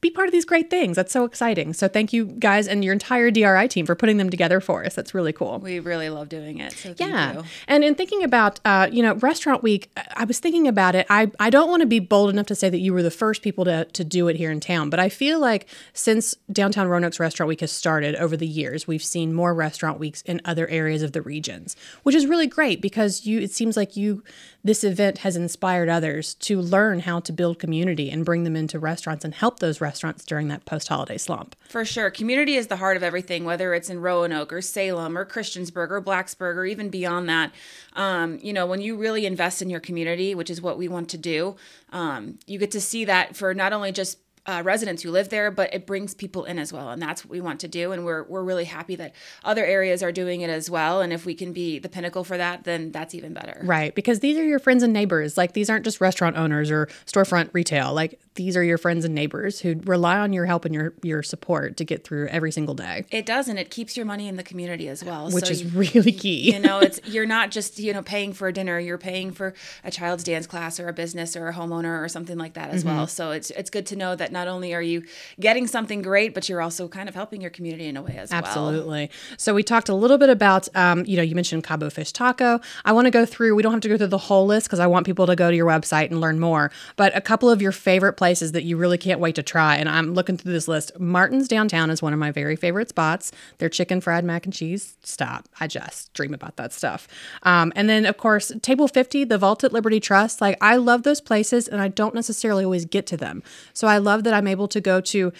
be 0.00 0.10
part 0.10 0.28
of 0.28 0.32
these 0.32 0.44
great 0.44 0.70
things. 0.70 0.96
That's 0.96 1.12
so 1.12 1.24
exciting. 1.24 1.72
So 1.72 1.88
thank 1.88 2.12
you 2.12 2.26
guys 2.26 2.68
and 2.68 2.84
your 2.84 2.92
entire 2.92 3.30
DRI 3.30 3.68
team 3.68 3.86
for 3.86 3.94
putting 3.94 4.16
them 4.16 4.30
together 4.30 4.60
for 4.60 4.84
us. 4.84 4.94
That's 4.94 5.14
really 5.14 5.32
cool. 5.32 5.58
We 5.58 5.80
really 5.80 6.08
love 6.08 6.28
doing 6.28 6.58
it. 6.58 6.72
So 6.72 6.94
yeah. 6.98 7.34
You. 7.34 7.44
And 7.68 7.84
in 7.84 7.94
thinking 7.94 8.22
about, 8.22 8.60
uh, 8.64 8.88
you 8.90 9.02
know, 9.02 9.14
Restaurant 9.14 9.62
Week, 9.62 9.90
I 10.16 10.24
was 10.24 10.38
thinking 10.38 10.68
about 10.68 10.94
it. 10.94 11.06
I, 11.10 11.30
I 11.40 11.50
don't 11.50 11.68
want 11.68 11.80
to 11.80 11.86
be 11.86 11.98
bold 11.98 12.30
enough 12.30 12.46
to 12.46 12.54
say 12.54 12.68
that 12.68 12.78
you 12.78 12.92
were 12.92 13.02
the 13.02 13.10
first 13.10 13.42
people 13.42 13.64
to, 13.64 13.84
to 13.84 14.04
do 14.04 14.28
it 14.28 14.36
here 14.36 14.50
in 14.50 14.60
town, 14.60 14.90
but 14.90 15.00
I 15.00 15.08
feel 15.08 15.38
like 15.40 15.66
since 15.92 16.34
Downtown 16.52 16.88
Roanoke's 16.88 17.20
Restaurant 17.20 17.48
Week 17.48 17.60
has 17.60 17.72
started 17.72 18.14
over 18.16 18.36
the 18.36 18.46
years, 18.46 18.86
we've 18.86 19.02
seen 19.02 19.32
more 19.32 19.54
restaurant 19.54 19.98
weeks 19.98 20.22
in 20.22 20.40
other 20.44 20.68
areas 20.68 21.02
of 21.02 21.12
the 21.12 21.22
regions, 21.22 21.76
which 22.02 22.14
is 22.14 22.26
really 22.26 22.46
great 22.46 22.80
because 22.80 23.26
you, 23.26 23.40
it 23.40 23.50
seems 23.50 23.76
like 23.76 23.96
you, 23.96 24.22
this 24.64 24.84
event 24.84 25.18
has 25.18 25.36
inspired 25.36 25.88
others 25.88 26.34
to 26.34 26.60
learn 26.60 27.00
how 27.00 27.20
to 27.20 27.32
build 27.32 27.58
community 27.58 28.10
and 28.10 28.24
bring 28.24 28.44
them 28.44 28.56
into 28.56 28.78
restaurants 28.78 29.24
and 29.24 29.34
help 29.34 29.55
those 29.58 29.80
restaurants 29.80 30.24
during 30.24 30.48
that 30.48 30.64
post 30.64 30.88
holiday 30.88 31.18
slump. 31.18 31.56
For 31.68 31.84
sure. 31.84 32.10
Community 32.10 32.56
is 32.56 32.66
the 32.66 32.76
heart 32.76 32.96
of 32.96 33.02
everything, 33.02 33.44
whether 33.44 33.74
it's 33.74 33.90
in 33.90 34.00
Roanoke 34.00 34.52
or 34.52 34.60
Salem 34.60 35.16
or 35.16 35.24
Christiansburg 35.24 35.90
or 35.90 36.02
Blacksburg 36.02 36.56
or 36.56 36.64
even 36.64 36.90
beyond 36.90 37.28
that. 37.28 37.52
Um, 37.94 38.38
you 38.42 38.52
know, 38.52 38.66
when 38.66 38.80
you 38.80 38.96
really 38.96 39.26
invest 39.26 39.62
in 39.62 39.70
your 39.70 39.80
community, 39.80 40.34
which 40.34 40.50
is 40.50 40.60
what 40.60 40.78
we 40.78 40.88
want 40.88 41.08
to 41.10 41.18
do, 41.18 41.56
um, 41.92 42.38
you 42.46 42.58
get 42.58 42.70
to 42.72 42.80
see 42.80 43.04
that 43.04 43.36
for 43.36 43.54
not 43.54 43.72
only 43.72 43.92
just 43.92 44.18
uh, 44.46 44.62
residents 44.64 45.02
who 45.02 45.10
live 45.10 45.28
there, 45.28 45.50
but 45.50 45.72
it 45.74 45.86
brings 45.86 46.14
people 46.14 46.44
in 46.44 46.58
as 46.58 46.72
well, 46.72 46.90
and 46.90 47.02
that's 47.02 47.24
what 47.24 47.30
we 47.30 47.40
want 47.40 47.60
to 47.60 47.68
do. 47.68 47.92
And 47.92 48.04
we're 48.04 48.22
we're 48.24 48.42
really 48.42 48.64
happy 48.64 48.96
that 48.96 49.14
other 49.44 49.64
areas 49.64 50.02
are 50.02 50.12
doing 50.12 50.40
it 50.40 50.50
as 50.50 50.70
well. 50.70 51.00
And 51.00 51.12
if 51.12 51.26
we 51.26 51.34
can 51.34 51.52
be 51.52 51.78
the 51.78 51.88
pinnacle 51.88 52.24
for 52.24 52.36
that, 52.36 52.64
then 52.64 52.92
that's 52.92 53.14
even 53.14 53.32
better. 53.32 53.60
Right, 53.64 53.94
because 53.94 54.20
these 54.20 54.36
are 54.36 54.44
your 54.44 54.58
friends 54.58 54.82
and 54.82 54.92
neighbors. 54.92 55.36
Like 55.36 55.52
these 55.52 55.68
aren't 55.68 55.84
just 55.84 56.00
restaurant 56.00 56.36
owners 56.36 56.70
or 56.70 56.86
storefront 57.06 57.50
retail. 57.52 57.92
Like 57.92 58.20
these 58.36 58.56
are 58.56 58.62
your 58.62 58.78
friends 58.78 59.04
and 59.04 59.14
neighbors 59.14 59.60
who 59.60 59.80
rely 59.84 60.18
on 60.18 60.32
your 60.32 60.46
help 60.46 60.64
and 60.64 60.74
your 60.74 60.94
your 61.02 61.22
support 61.22 61.76
to 61.78 61.84
get 61.84 62.04
through 62.04 62.28
every 62.28 62.52
single 62.52 62.74
day. 62.74 63.04
It 63.10 63.26
does, 63.26 63.48
and 63.48 63.58
it 63.58 63.70
keeps 63.70 63.96
your 63.96 64.06
money 64.06 64.28
in 64.28 64.36
the 64.36 64.42
community 64.42 64.88
as 64.88 65.02
well, 65.02 65.30
which 65.30 65.46
so 65.46 65.50
is 65.50 65.62
you, 65.62 65.70
really 65.70 66.12
key. 66.12 66.36
You 66.56 66.60
know, 66.60 66.78
it's 66.78 67.00
you're 67.04 67.26
not 67.26 67.50
just 67.50 67.78
you 67.78 67.92
know 67.92 68.02
paying 68.02 68.32
for 68.32 68.48
a 68.48 68.52
dinner. 68.52 68.78
You're 68.78 68.98
paying 68.98 69.32
for 69.32 69.54
a 69.82 69.90
child's 69.90 70.22
dance 70.22 70.46
class 70.46 70.78
or 70.78 70.88
a 70.88 70.92
business 70.92 71.36
or 71.36 71.48
a 71.48 71.52
homeowner 71.52 72.02
or 72.02 72.08
something 72.08 72.38
like 72.38 72.54
that 72.54 72.70
as 72.70 72.84
mm-hmm. 72.84 72.96
well. 72.96 73.06
So 73.06 73.32
it's 73.32 73.50
it's 73.50 73.70
good 73.70 73.86
to 73.86 73.96
know 73.96 74.14
that 74.14 74.32
not 74.36 74.48
only 74.48 74.74
are 74.74 74.82
you 74.82 75.02
getting 75.40 75.66
something 75.66 76.02
great, 76.02 76.34
but 76.34 76.46
you're 76.46 76.60
also 76.60 76.88
kind 76.88 77.08
of 77.08 77.14
helping 77.14 77.40
your 77.40 77.50
community 77.50 77.86
in 77.86 77.96
a 77.96 78.02
way 78.02 78.18
as 78.18 78.30
well. 78.30 78.38
Absolutely. 78.44 79.10
So 79.38 79.54
we 79.54 79.62
talked 79.62 79.88
a 79.88 79.94
little 79.94 80.18
bit 80.18 80.28
about, 80.28 80.68
um, 80.76 81.04
you 81.06 81.16
know, 81.16 81.22
you 81.22 81.34
mentioned 81.34 81.64
Cabo 81.64 81.88
Fish 81.88 82.12
Taco. 82.12 82.60
I 82.84 82.92
want 82.92 83.06
to 83.06 83.10
go 83.10 83.24
through. 83.24 83.54
We 83.54 83.62
don't 83.62 83.72
have 83.72 83.80
to 83.80 83.88
go 83.88 83.96
through 83.96 84.08
the 84.08 84.18
whole 84.18 84.46
list 84.46 84.66
because 84.66 84.78
I 84.78 84.86
want 84.86 85.06
people 85.06 85.26
to 85.26 85.34
go 85.34 85.50
to 85.50 85.56
your 85.56 85.66
website 85.66 86.10
and 86.10 86.20
learn 86.20 86.38
more. 86.38 86.70
But 86.96 87.16
a 87.16 87.20
couple 87.22 87.48
of 87.48 87.62
your 87.62 87.72
favorite 87.72 88.14
places 88.14 88.52
that 88.52 88.64
you 88.64 88.76
really 88.76 88.98
can't 88.98 89.20
wait 89.20 89.36
to 89.36 89.42
try. 89.42 89.76
And 89.76 89.88
I'm 89.88 90.12
looking 90.12 90.36
through 90.36 90.52
this 90.52 90.68
list. 90.68 90.98
Martin's 91.00 91.48
downtown 91.48 91.88
is 91.88 92.02
one 92.02 92.12
of 92.12 92.18
my 92.18 92.30
very 92.30 92.56
favorite 92.56 92.90
spots. 92.90 93.32
Their 93.56 93.70
chicken 93.70 94.02
fried 94.02 94.24
mac 94.24 94.44
and 94.44 94.52
cheese. 94.52 94.96
Stop. 95.02 95.48
I 95.58 95.66
just 95.66 96.12
dream 96.12 96.34
about 96.34 96.56
that 96.56 96.74
stuff. 96.74 97.08
Um, 97.42 97.72
and 97.74 97.88
then 97.88 98.04
of 98.04 98.18
course 98.18 98.52
Table 98.60 98.86
50, 98.86 99.24
the 99.24 99.38
Vault 99.38 99.64
at 99.64 99.72
Liberty 99.72 99.98
Trust. 99.98 100.42
Like 100.42 100.58
I 100.60 100.76
love 100.76 101.04
those 101.04 101.22
places, 101.22 101.68
and 101.68 101.80
I 101.80 101.88
don't 101.88 102.14
necessarily 102.14 102.64
always 102.64 102.84
get 102.84 103.06
to 103.06 103.16
them. 103.16 103.42
So 103.72 103.88
I 103.88 103.98
love 103.98 104.24
that 104.26 104.34
I'm 104.34 104.46
able 104.46 104.68
to 104.68 104.80
go 104.80 105.00
to 105.00 105.32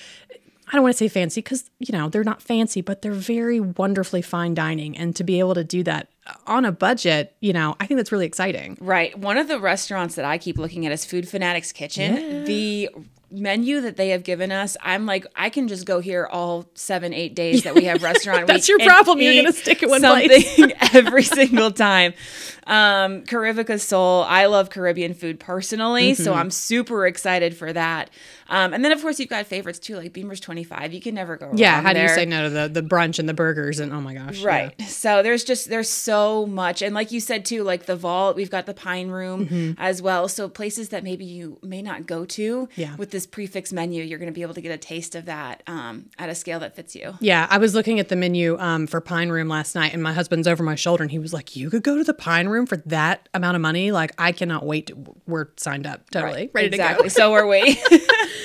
I 0.68 0.72
don't 0.72 0.82
want 0.82 0.94
to 0.94 0.98
say 0.98 1.08
fancy 1.08 1.40
because, 1.42 1.70
you 1.78 1.96
know, 1.96 2.08
they're 2.08 2.24
not 2.24 2.42
fancy, 2.42 2.80
but 2.80 3.00
they're 3.00 3.12
very 3.12 3.60
wonderfully 3.60 4.20
fine 4.20 4.52
dining. 4.52 4.98
And 4.98 5.14
to 5.14 5.22
be 5.22 5.38
able 5.38 5.54
to 5.54 5.62
do 5.62 5.84
that 5.84 6.08
on 6.46 6.64
a 6.64 6.72
budget, 6.72 7.36
you 7.40 7.52
know, 7.52 7.76
I 7.78 7.86
think 7.86 7.98
that's 7.98 8.10
really 8.10 8.26
exciting. 8.26 8.76
Right. 8.80 9.16
One 9.16 9.38
of 9.38 9.46
the 9.46 9.60
restaurants 9.60 10.16
that 10.16 10.24
I 10.24 10.38
keep 10.38 10.58
looking 10.58 10.84
at 10.84 10.90
is 10.90 11.04
Food 11.04 11.28
Fanatics 11.28 11.70
Kitchen. 11.70 12.16
Yeah. 12.16 12.44
The 12.44 12.90
menu 13.36 13.80
that 13.82 13.96
they 13.96 14.08
have 14.10 14.24
given 14.24 14.50
us, 14.50 14.76
I'm 14.82 15.06
like, 15.06 15.26
I 15.36 15.50
can 15.50 15.68
just 15.68 15.86
go 15.86 16.00
here 16.00 16.26
all 16.30 16.66
seven, 16.74 17.12
eight 17.12 17.34
days 17.34 17.62
that 17.64 17.74
we 17.74 17.84
have 17.84 18.02
restaurant 18.02 18.46
That's 18.46 18.68
your 18.68 18.78
problem. 18.78 19.20
You're 19.20 19.34
going 19.34 19.46
to 19.46 19.52
stick 19.52 19.82
at 19.82 19.88
one 19.88 20.00
place 20.00 20.58
every 20.94 21.22
single 21.22 21.70
time. 21.70 22.14
Um, 22.66 23.22
Carivica 23.22 23.80
Soul. 23.80 24.24
I 24.24 24.46
love 24.46 24.70
Caribbean 24.70 25.14
food 25.14 25.38
personally, 25.38 26.12
mm-hmm. 26.12 26.22
so 26.22 26.34
I'm 26.34 26.50
super 26.50 27.06
excited 27.06 27.56
for 27.56 27.72
that. 27.72 28.10
Um, 28.48 28.74
and 28.74 28.84
then 28.84 28.92
of 28.92 29.00
course 29.00 29.18
you've 29.18 29.28
got 29.28 29.46
favorites 29.46 29.78
too, 29.78 29.96
like 29.96 30.12
Beamer's 30.12 30.40
25. 30.40 30.92
You 30.92 31.00
can 31.00 31.14
never 31.14 31.36
go 31.36 31.46
wrong. 31.46 31.58
Yeah. 31.58 31.80
How 31.80 31.92
there. 31.92 32.06
do 32.06 32.12
you 32.12 32.16
say 32.16 32.26
no 32.26 32.44
to 32.44 32.50
the 32.50 32.68
the 32.68 32.82
brunch 32.82 33.18
and 33.18 33.28
the 33.28 33.34
burgers 33.34 33.80
and 33.80 33.92
oh 33.92 34.00
my 34.00 34.14
gosh. 34.14 34.42
Right. 34.42 34.74
Yeah. 34.78 34.86
So 34.86 35.22
there's 35.22 35.44
just 35.44 35.68
there's 35.68 35.88
so 35.88 36.46
much, 36.46 36.82
and 36.82 36.94
like 36.94 37.12
you 37.12 37.20
said 37.20 37.44
too, 37.44 37.62
like 37.62 37.86
the 37.86 37.96
vault. 37.96 38.36
We've 38.36 38.50
got 38.50 38.66
the 38.66 38.74
Pine 38.74 39.08
Room 39.08 39.46
mm-hmm. 39.46 39.72
as 39.78 40.00
well. 40.00 40.28
So 40.28 40.48
places 40.48 40.90
that 40.90 41.04
maybe 41.04 41.24
you 41.24 41.58
may 41.62 41.82
not 41.82 42.06
go 42.06 42.24
to. 42.24 42.68
Yeah. 42.76 42.96
With 42.96 43.10
this 43.10 43.25
prix 43.26 43.46
fixe 43.46 43.72
menu, 43.72 44.02
you're 44.02 44.18
going 44.18 44.32
to 44.32 44.34
be 44.34 44.42
able 44.42 44.54
to 44.54 44.60
get 44.60 44.72
a 44.72 44.78
taste 44.78 45.14
of 45.14 45.26
that 45.26 45.62
um, 45.66 46.10
at 46.18 46.28
a 46.28 46.34
scale 46.34 46.60
that 46.60 46.76
fits 46.76 46.94
you. 46.94 47.14
Yeah. 47.20 47.46
I 47.50 47.58
was 47.58 47.74
looking 47.74 48.00
at 48.00 48.08
the 48.08 48.16
menu 48.16 48.58
um, 48.58 48.86
for 48.86 49.00
Pine 49.00 49.28
Room 49.30 49.48
last 49.48 49.74
night, 49.74 49.92
and 49.92 50.02
my 50.02 50.12
husband's 50.12 50.46
over 50.46 50.62
my 50.62 50.74
shoulder, 50.74 51.02
and 51.02 51.10
he 51.10 51.18
was 51.18 51.32
like, 51.32 51.56
"You 51.56 51.70
could 51.70 51.82
go 51.82 51.96
to 51.96 52.04
the 52.04 52.14
Pine 52.14 52.48
Room 52.48 52.66
for 52.66 52.76
that 52.86 53.28
amount 53.34 53.56
of 53.56 53.62
money. 53.62 53.92
Like 53.92 54.12
I 54.18 54.32
cannot 54.32 54.64
wait. 54.64 54.88
To, 54.88 55.16
we're 55.26 55.48
signed 55.56 55.86
up. 55.86 56.08
Totally 56.10 56.32
right. 56.32 56.50
ready 56.52 56.68
exactly. 56.68 57.08
to 57.08 57.14
go. 57.14 57.20
so 57.20 57.32
are 57.34 57.46
we. 57.46 57.80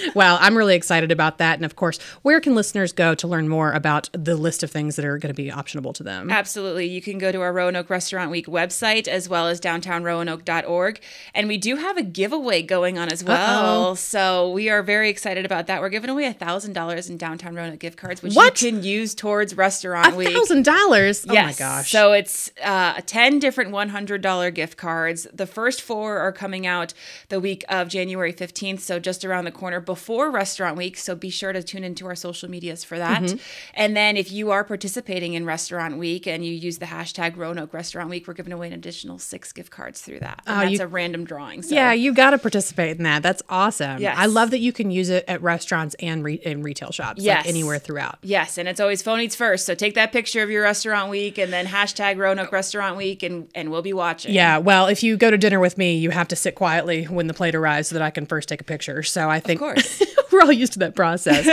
well, 0.15 0.37
I'm 0.41 0.57
really 0.57 0.75
excited 0.75 1.11
about 1.11 1.37
that. 1.37 1.55
And 1.55 1.65
of 1.65 1.75
course, 1.75 1.99
where 2.21 2.39
can 2.39 2.55
listeners 2.55 2.93
go 2.93 3.15
to 3.15 3.27
learn 3.27 3.47
more 3.47 3.71
about 3.71 4.09
the 4.13 4.35
list 4.35 4.63
of 4.63 4.71
things 4.71 4.95
that 4.95 5.05
are 5.05 5.17
going 5.17 5.33
to 5.33 5.41
be 5.41 5.49
optionable 5.49 5.93
to 5.95 6.03
them? 6.03 6.29
Absolutely. 6.29 6.87
You 6.87 7.01
can 7.01 7.17
go 7.17 7.31
to 7.31 7.41
our 7.41 7.53
Roanoke 7.53 7.89
Restaurant 7.89 8.31
Week 8.31 8.47
website 8.47 9.07
as 9.07 9.29
well 9.29 9.47
as 9.47 9.59
downtownroanoke.org. 9.59 11.01
And 11.33 11.47
we 11.47 11.57
do 11.57 11.75
have 11.75 11.97
a 11.97 12.03
giveaway 12.03 12.61
going 12.61 12.97
on 12.97 13.11
as 13.11 13.23
well. 13.23 13.85
Uh-oh. 13.85 13.95
So 13.95 14.51
we 14.51 14.60
are 14.69 14.83
very 14.83 15.09
excited 15.09 15.45
about 15.45 15.67
that. 15.67 15.81
We're 15.81 15.89
giving 15.89 16.09
away 16.09 16.25
a 16.25 16.33
$1,000 16.33 17.09
in 17.09 17.17
downtown 17.17 17.55
Roanoke 17.55 17.79
gift 17.79 17.97
cards, 17.97 18.21
which 18.21 18.35
what? 18.35 18.61
you 18.61 18.71
can 18.71 18.83
use 18.83 19.15
towards 19.15 19.55
Restaurant 19.55 20.15
Week. 20.15 20.29
$1,000? 20.29 21.25
Oh 21.29 21.33
yes. 21.33 21.45
my 21.45 21.53
gosh. 21.53 21.91
So 21.91 22.13
it's 22.13 22.51
uh, 22.63 23.01
10 23.05 23.39
different 23.39 23.71
$100 23.71 24.53
gift 24.53 24.77
cards. 24.77 25.27
The 25.33 25.47
first 25.47 25.81
four 25.81 26.19
are 26.19 26.31
coming 26.31 26.67
out 26.67 26.93
the 27.29 27.39
week 27.39 27.63
of 27.69 27.87
January 27.87 28.33
15th. 28.33 28.81
So 28.81 28.99
just 28.99 29.25
around 29.25 29.45
the 29.45 29.51
corner 29.51 29.79
before 29.79 30.29
Restaurant 30.31 30.77
Week. 30.77 30.97
So 30.97 31.15
be 31.15 31.29
sure 31.29 31.53
to 31.53 31.63
tune 31.63 31.83
into 31.83 32.05
our 32.05 32.15
social 32.15 32.49
medias 32.49 32.83
for 32.83 32.97
that. 32.97 33.23
Mm-hmm. 33.23 33.37
And 33.73 33.95
then 33.95 34.17
if 34.17 34.31
you 34.31 34.51
are 34.51 34.63
participating 34.63 35.33
in 35.33 35.45
Restaurant 35.45 35.97
Week 35.97 36.27
and 36.27 36.45
you 36.45 36.53
use 36.53 36.77
the 36.77 36.85
hashtag 36.85 37.35
Roanoke 37.35 37.73
Restaurant 37.73 38.09
Week, 38.09 38.27
we're 38.27 38.33
giving 38.33 38.53
away 38.53 38.67
an 38.67 38.73
additional 38.73 39.17
six 39.17 39.51
gift 39.51 39.71
cards 39.71 40.01
through 40.01 40.19
that. 40.19 40.41
And 40.45 40.57
oh, 40.57 40.59
that's 40.61 40.79
you, 40.79 40.85
a 40.85 40.87
random 40.87 41.25
drawing. 41.25 41.63
So. 41.63 41.75
Yeah, 41.75 41.93
you 41.93 42.13
got 42.13 42.31
to 42.31 42.37
participate 42.37 42.97
in 42.97 43.03
that. 43.03 43.23
That's 43.23 43.41
awesome. 43.49 44.01
Yes. 44.01 44.15
I 44.17 44.27
love 44.27 44.50
that 44.51 44.59
you 44.59 44.71
can 44.71 44.91
use 44.91 45.09
it 45.09 45.25
at 45.27 45.41
restaurants 45.41 45.95
and 45.99 46.23
re- 46.23 46.35
in 46.35 46.63
retail 46.63 46.91
shops, 46.91 47.21
yes. 47.21 47.45
like 47.45 47.47
anywhere 47.47 47.79
throughout. 47.79 48.19
Yes, 48.21 48.57
and 48.57 48.67
it's 48.67 48.79
always 48.79 49.01
phone 49.01 49.19
eats 49.21 49.35
first. 49.35 49.65
So 49.65 49.75
take 49.75 49.95
that 49.95 50.11
picture 50.11 50.43
of 50.43 50.49
your 50.49 50.63
restaurant 50.63 51.09
week 51.09 51.37
and 51.37 51.51
then 51.51 51.65
hashtag 51.65 52.17
Roanoke 52.17 52.51
Restaurant 52.51 52.97
Week, 52.97 53.23
and 53.23 53.49
and 53.55 53.71
we'll 53.71 53.81
be 53.81 53.93
watching. 53.93 54.33
Yeah, 54.33 54.57
well, 54.59 54.87
if 54.87 55.03
you 55.03 55.17
go 55.17 55.31
to 55.31 55.37
dinner 55.37 55.59
with 55.59 55.77
me, 55.77 55.97
you 55.97 56.11
have 56.11 56.27
to 56.29 56.35
sit 56.35 56.55
quietly 56.55 57.05
when 57.05 57.27
the 57.27 57.33
plate 57.33 57.55
arrives 57.55 57.89
so 57.89 57.95
that 57.95 58.01
I 58.01 58.11
can 58.11 58.25
first 58.25 58.49
take 58.49 58.61
a 58.61 58.65
picture. 58.65 59.03
So 59.03 59.29
I 59.29 59.39
think, 59.39 59.61
of 59.61 59.67
course. 59.67 60.03
we're 60.33 60.41
all 60.41 60.51
used 60.51 60.73
to 60.73 60.79
that 60.79 60.95
process. 60.95 61.47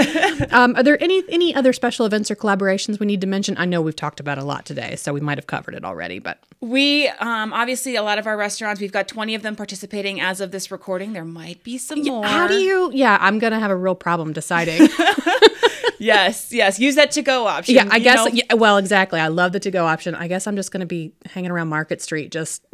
um, 0.53 0.75
are 0.77 0.83
there 0.83 1.03
any 1.03 1.23
any 1.29 1.55
other 1.55 1.73
special 1.73 2.07
events 2.07 2.31
or 2.31 2.37
collaborations 2.37 3.01
we 3.01 3.07
need 3.07 3.21
to 3.21 3.27
mention? 3.27 3.57
I 3.59 3.65
know 3.65 3.81
we've 3.81 3.97
talked 3.97 4.21
about 4.21 4.39
a 4.39 4.45
lot 4.45 4.65
today, 4.65 4.97
so 4.97 5.13
we 5.13 5.21
might 5.21 5.39
have 5.39 5.47
covered 5.47 5.75
it 5.75 5.85
already. 5.85 6.19
But 6.19 6.39
we 6.61 7.09
um, 7.09 7.53
obviously 7.53 7.97
a 7.97 8.03
lot 8.03 8.19
of 8.19 8.27
our 8.27 8.37
restaurants, 8.37 8.81
we've 8.81 8.93
got 8.93 9.09
twenty 9.09 9.35
of 9.35 9.43
them 9.43 9.57
participating 9.57 10.21
as 10.21 10.41
of 10.41 10.51
this 10.51 10.71
recording. 10.71 11.13
There 11.13 11.25
might 11.25 11.63
be 11.65 11.79
some 11.79 12.03
more. 12.03 12.25
How 12.25 12.47
do 12.47 12.59
you? 12.59 12.91
Yeah, 12.93 13.19
I'm 13.21 13.39
gonna 13.39 13.61
have 13.61 13.71
a 13.71 13.77
real 13.77 13.95
problem 13.95 14.33
deciding. 14.33 14.89
yes, 15.99 16.53
yes. 16.53 16.79
Use 16.79 16.95
that 16.95 17.11
to 17.13 17.23
go 17.23 17.47
option. 17.47 17.75
Yeah, 17.75 17.89
I 17.91 17.99
guess. 17.99 18.29
Yeah, 18.33 18.55
well, 18.55 18.77
exactly. 18.77 19.21
I 19.21 19.29
love 19.29 19.53
the 19.53 19.61
to 19.61 19.71
go 19.71 19.87
option. 19.87 20.15
I 20.15 20.29
guess 20.29 20.47
I'm 20.47 20.57
just 20.57 20.73
going 20.73 20.81
to 20.81 20.87
be 20.87 21.13
hanging 21.27 21.51
around 21.51 21.69
Market 21.69 22.01
Street, 22.01 22.31
just 22.31 22.65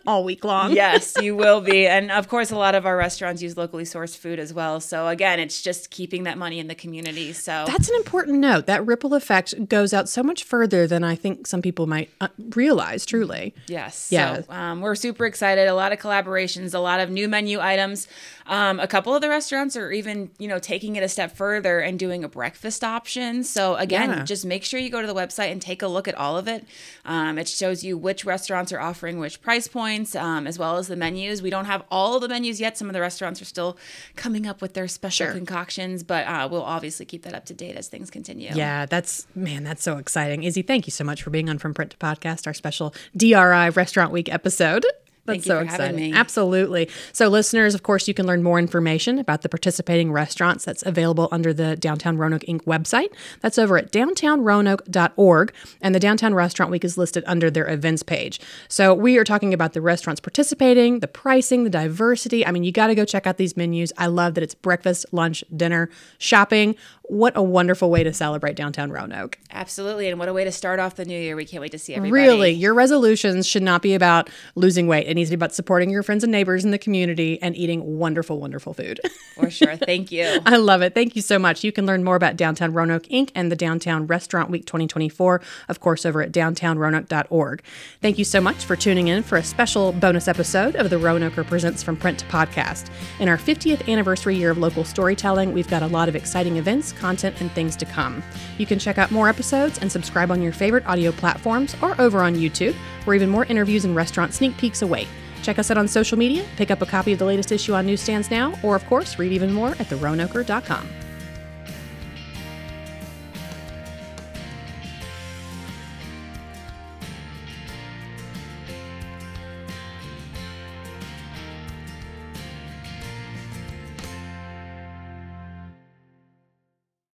all 0.06 0.24
week 0.24 0.44
long. 0.44 0.72
yes, 0.72 1.14
you 1.20 1.36
will 1.36 1.60
be. 1.60 1.84
And 1.94 2.10
of 2.10 2.28
course, 2.28 2.50
a 2.50 2.56
lot 2.56 2.74
of 2.74 2.86
our 2.86 2.96
restaurants 2.96 3.40
use 3.40 3.56
locally 3.56 3.84
sourced 3.84 4.16
food 4.16 4.38
as 4.38 4.52
well. 4.52 4.80
So 4.80 5.06
again, 5.06 5.38
it's 5.38 5.62
just 5.62 5.90
keeping 5.90 6.24
that 6.24 6.38
money 6.38 6.58
in 6.58 6.66
the 6.66 6.74
community. 6.74 7.32
So 7.32 7.64
that's 7.66 7.88
an 7.88 7.94
important 7.96 8.38
note. 8.38 8.66
That 8.66 8.84
ripple 8.84 9.14
effect 9.14 9.68
goes 9.68 9.94
out 9.94 10.08
so 10.08 10.22
much 10.22 10.42
further 10.42 10.86
than 10.86 11.04
I 11.04 11.14
think 11.14 11.46
some 11.46 11.62
people 11.62 11.86
might 11.86 12.10
uh, 12.20 12.28
realize. 12.54 13.06
Truly. 13.06 13.54
Yes. 13.68 14.08
Yeah. 14.10 14.42
So, 14.42 14.52
um, 14.52 14.80
we're 14.80 14.94
super 14.94 15.26
excited. 15.26 15.68
A 15.68 15.74
lot 15.74 15.92
of 15.92 15.98
collaborations. 15.98 16.74
A 16.74 16.78
lot 16.78 17.00
of 17.00 17.10
new 17.10 17.28
menu 17.28 17.60
items. 17.60 18.08
Um, 18.46 18.80
a 18.80 18.86
couple 18.86 19.14
of 19.14 19.22
the 19.22 19.28
restaurants 19.28 19.76
are 19.76 19.90
even, 19.92 20.30
you 20.38 20.48
know, 20.48 20.58
taking 20.58 20.96
it 20.96 21.02
a 21.02 21.08
step 21.08 21.36
further 21.36 21.80
and 21.80 21.98
doing 21.98 22.24
a 22.24 22.28
breakfast 22.28 22.84
option. 22.84 23.42
So 23.44 23.76
again, 23.76 24.10
yeah. 24.10 24.24
just 24.24 24.44
make 24.44 24.64
sure 24.64 24.78
you 24.80 24.90
go 24.90 25.00
to 25.00 25.06
the 25.06 25.14
website 25.14 25.50
and 25.50 25.62
take 25.62 25.82
a 25.82 25.88
look 25.88 26.08
at 26.08 26.14
all 26.14 26.36
of 26.36 26.48
it. 26.48 26.66
Um, 27.04 27.38
it 27.38 27.48
shows 27.48 27.82
you 27.84 27.96
which 27.96 28.24
restaurants 28.24 28.72
are 28.72 28.80
offering 28.80 29.18
which 29.18 29.40
price 29.40 29.68
points, 29.84 30.16
um, 30.16 30.46
as 30.46 30.58
well 30.58 30.78
as 30.78 30.88
the 30.88 30.96
menus. 30.96 31.42
We 31.42 31.50
don't 31.50 31.66
have 31.66 31.84
all 31.90 32.18
the 32.18 32.28
menus 32.28 32.58
yet. 32.58 32.78
Some 32.78 32.88
of 32.88 32.94
the 32.94 33.02
restaurants 33.02 33.42
are 33.42 33.44
still 33.44 33.76
coming 34.16 34.46
up 34.46 34.62
with 34.62 34.72
their 34.72 34.88
special 34.88 35.26
sure. 35.26 35.34
concoctions, 35.34 36.02
but 36.02 36.26
uh, 36.26 36.48
we'll 36.50 36.62
obviously 36.62 37.04
keep 37.04 37.22
that 37.24 37.34
up 37.34 37.44
to 37.46 37.54
date 37.54 37.76
as 37.76 37.88
things 37.88 38.10
continue. 38.10 38.50
Yeah, 38.54 38.86
that's 38.86 39.26
man, 39.34 39.62
that's 39.62 39.82
so 39.82 39.98
exciting. 39.98 40.42
Izzy, 40.42 40.62
thank 40.62 40.86
you 40.86 40.90
so 40.90 41.04
much 41.04 41.22
for 41.22 41.28
being 41.28 41.50
on 41.50 41.58
From 41.58 41.74
Print 41.74 41.90
to 41.90 41.96
Podcast, 41.98 42.46
our 42.46 42.54
special 42.54 42.94
DRI 43.14 43.68
Restaurant 43.70 44.10
Week 44.10 44.32
episode. 44.32 44.86
That's 45.26 45.44
so 45.44 45.60
exciting. 45.60 46.12
Absolutely. 46.14 46.90
So, 47.12 47.28
listeners, 47.28 47.74
of 47.74 47.82
course, 47.82 48.06
you 48.06 48.14
can 48.14 48.26
learn 48.26 48.42
more 48.42 48.58
information 48.58 49.18
about 49.18 49.42
the 49.42 49.48
participating 49.48 50.12
restaurants 50.12 50.64
that's 50.64 50.82
available 50.84 51.28
under 51.32 51.54
the 51.54 51.76
Downtown 51.76 52.18
Roanoke 52.18 52.42
Inc. 52.42 52.64
website. 52.64 53.08
That's 53.40 53.58
over 53.58 53.78
at 53.78 53.90
downtownroanoke.org. 53.90 55.54
And 55.80 55.94
the 55.94 56.00
Downtown 56.00 56.34
Restaurant 56.34 56.70
Week 56.70 56.84
is 56.84 56.98
listed 56.98 57.24
under 57.26 57.50
their 57.50 57.68
events 57.68 58.02
page. 58.02 58.40
So, 58.68 58.92
we 58.92 59.16
are 59.16 59.24
talking 59.24 59.54
about 59.54 59.72
the 59.72 59.80
restaurants 59.80 60.20
participating, 60.20 61.00
the 61.00 61.08
pricing, 61.08 61.64
the 61.64 61.70
diversity. 61.70 62.46
I 62.46 62.50
mean, 62.50 62.64
you 62.64 62.72
got 62.72 62.88
to 62.88 62.94
go 62.94 63.04
check 63.04 63.26
out 63.26 63.38
these 63.38 63.56
menus. 63.56 63.92
I 63.96 64.06
love 64.06 64.34
that 64.34 64.44
it's 64.44 64.54
breakfast, 64.54 65.06
lunch, 65.12 65.42
dinner, 65.56 65.88
shopping, 66.18 66.76
what 67.06 67.36
a 67.36 67.42
wonderful 67.42 67.90
way 67.90 68.02
to 68.02 68.14
celebrate 68.14 68.56
downtown 68.56 68.90
Roanoke. 68.90 69.38
Absolutely. 69.50 70.08
And 70.08 70.18
what 70.18 70.28
a 70.28 70.32
way 70.32 70.44
to 70.44 70.50
start 70.50 70.80
off 70.80 70.96
the 70.96 71.04
new 71.04 71.18
year. 71.18 71.36
We 71.36 71.44
can't 71.44 71.60
wait 71.60 71.72
to 71.72 71.78
see 71.78 71.94
everybody. 71.94 72.22
Really, 72.22 72.50
your 72.50 72.72
resolutions 72.72 73.46
should 73.46 73.62
not 73.62 73.82
be 73.82 73.94
about 73.94 74.30
losing 74.54 74.86
weight. 74.86 75.06
It 75.06 75.14
needs 75.14 75.28
to 75.28 75.36
be 75.36 75.38
about 75.38 75.54
supporting 75.54 75.90
your 75.90 76.02
friends 76.02 76.24
and 76.24 76.32
neighbors 76.32 76.64
in 76.64 76.70
the 76.70 76.78
community 76.78 77.40
and 77.42 77.54
eating 77.56 77.98
wonderful, 77.98 78.40
wonderful 78.40 78.72
food. 78.72 79.00
For 79.34 79.50
sure. 79.50 79.76
Thank 79.76 80.12
you. 80.12 80.40
I 80.46 80.56
love 80.56 80.80
it. 80.80 80.94
Thank 80.94 81.14
you 81.14 81.20
so 81.20 81.38
much. 81.38 81.62
You 81.62 81.72
can 81.72 81.84
learn 81.84 82.04
more 82.04 82.16
about 82.16 82.36
Downtown 82.36 82.72
Roanoke 82.72 83.04
Inc. 83.04 83.30
and 83.34 83.52
the 83.52 83.56
Downtown 83.56 84.06
Restaurant 84.06 84.48
Week 84.48 84.64
2024, 84.64 85.42
of 85.68 85.80
course, 85.80 86.06
over 86.06 86.22
at 86.22 86.32
downtownroanoke.org. 86.32 87.62
Thank 88.00 88.18
you 88.18 88.24
so 88.24 88.40
much 88.40 88.64
for 88.64 88.76
tuning 88.76 89.08
in 89.08 89.22
for 89.22 89.36
a 89.36 89.44
special 89.44 89.92
bonus 89.92 90.26
episode 90.26 90.74
of 90.76 90.88
the 90.88 90.96
Roanoker 90.98 91.44
Presents 91.44 91.82
from 91.82 91.96
Print 91.96 92.20
to 92.20 92.26
Podcast. 92.26 92.88
In 93.20 93.28
our 93.28 93.36
50th 93.36 93.86
anniversary 93.88 94.36
year 94.36 94.50
of 94.50 94.58
local 94.58 94.84
storytelling, 94.84 95.52
we've 95.52 95.68
got 95.68 95.82
a 95.82 95.86
lot 95.86 96.08
of 96.08 96.16
exciting 96.16 96.56
events 96.56 96.93
content, 96.94 97.40
and 97.40 97.50
things 97.52 97.76
to 97.76 97.84
come. 97.84 98.22
You 98.58 98.66
can 98.66 98.78
check 98.78 98.98
out 98.98 99.10
more 99.10 99.28
episodes 99.28 99.78
and 99.78 99.90
subscribe 99.90 100.30
on 100.30 100.42
your 100.42 100.52
favorite 100.52 100.86
audio 100.86 101.12
platforms 101.12 101.76
or 101.82 102.00
over 102.00 102.22
on 102.22 102.34
YouTube, 102.34 102.74
where 103.04 103.16
even 103.16 103.28
more 103.28 103.44
interviews 103.46 103.84
and 103.84 103.94
restaurant 103.94 104.34
sneak 104.34 104.56
peeks 104.56 104.82
await. 104.82 105.08
Check 105.42 105.58
us 105.58 105.70
out 105.70 105.78
on 105.78 105.88
social 105.88 106.18
media, 106.18 106.44
pick 106.56 106.70
up 106.70 106.80
a 106.80 106.86
copy 106.86 107.12
of 107.12 107.18
the 107.18 107.24
latest 107.24 107.52
issue 107.52 107.74
on 107.74 107.86
newsstands 107.86 108.30
now, 108.30 108.58
or 108.62 108.74
of 108.76 108.86
course, 108.86 109.18
read 109.18 109.32
even 109.32 109.52
more 109.52 109.70
at 109.70 109.88
theroanoker.com. 109.88 111.03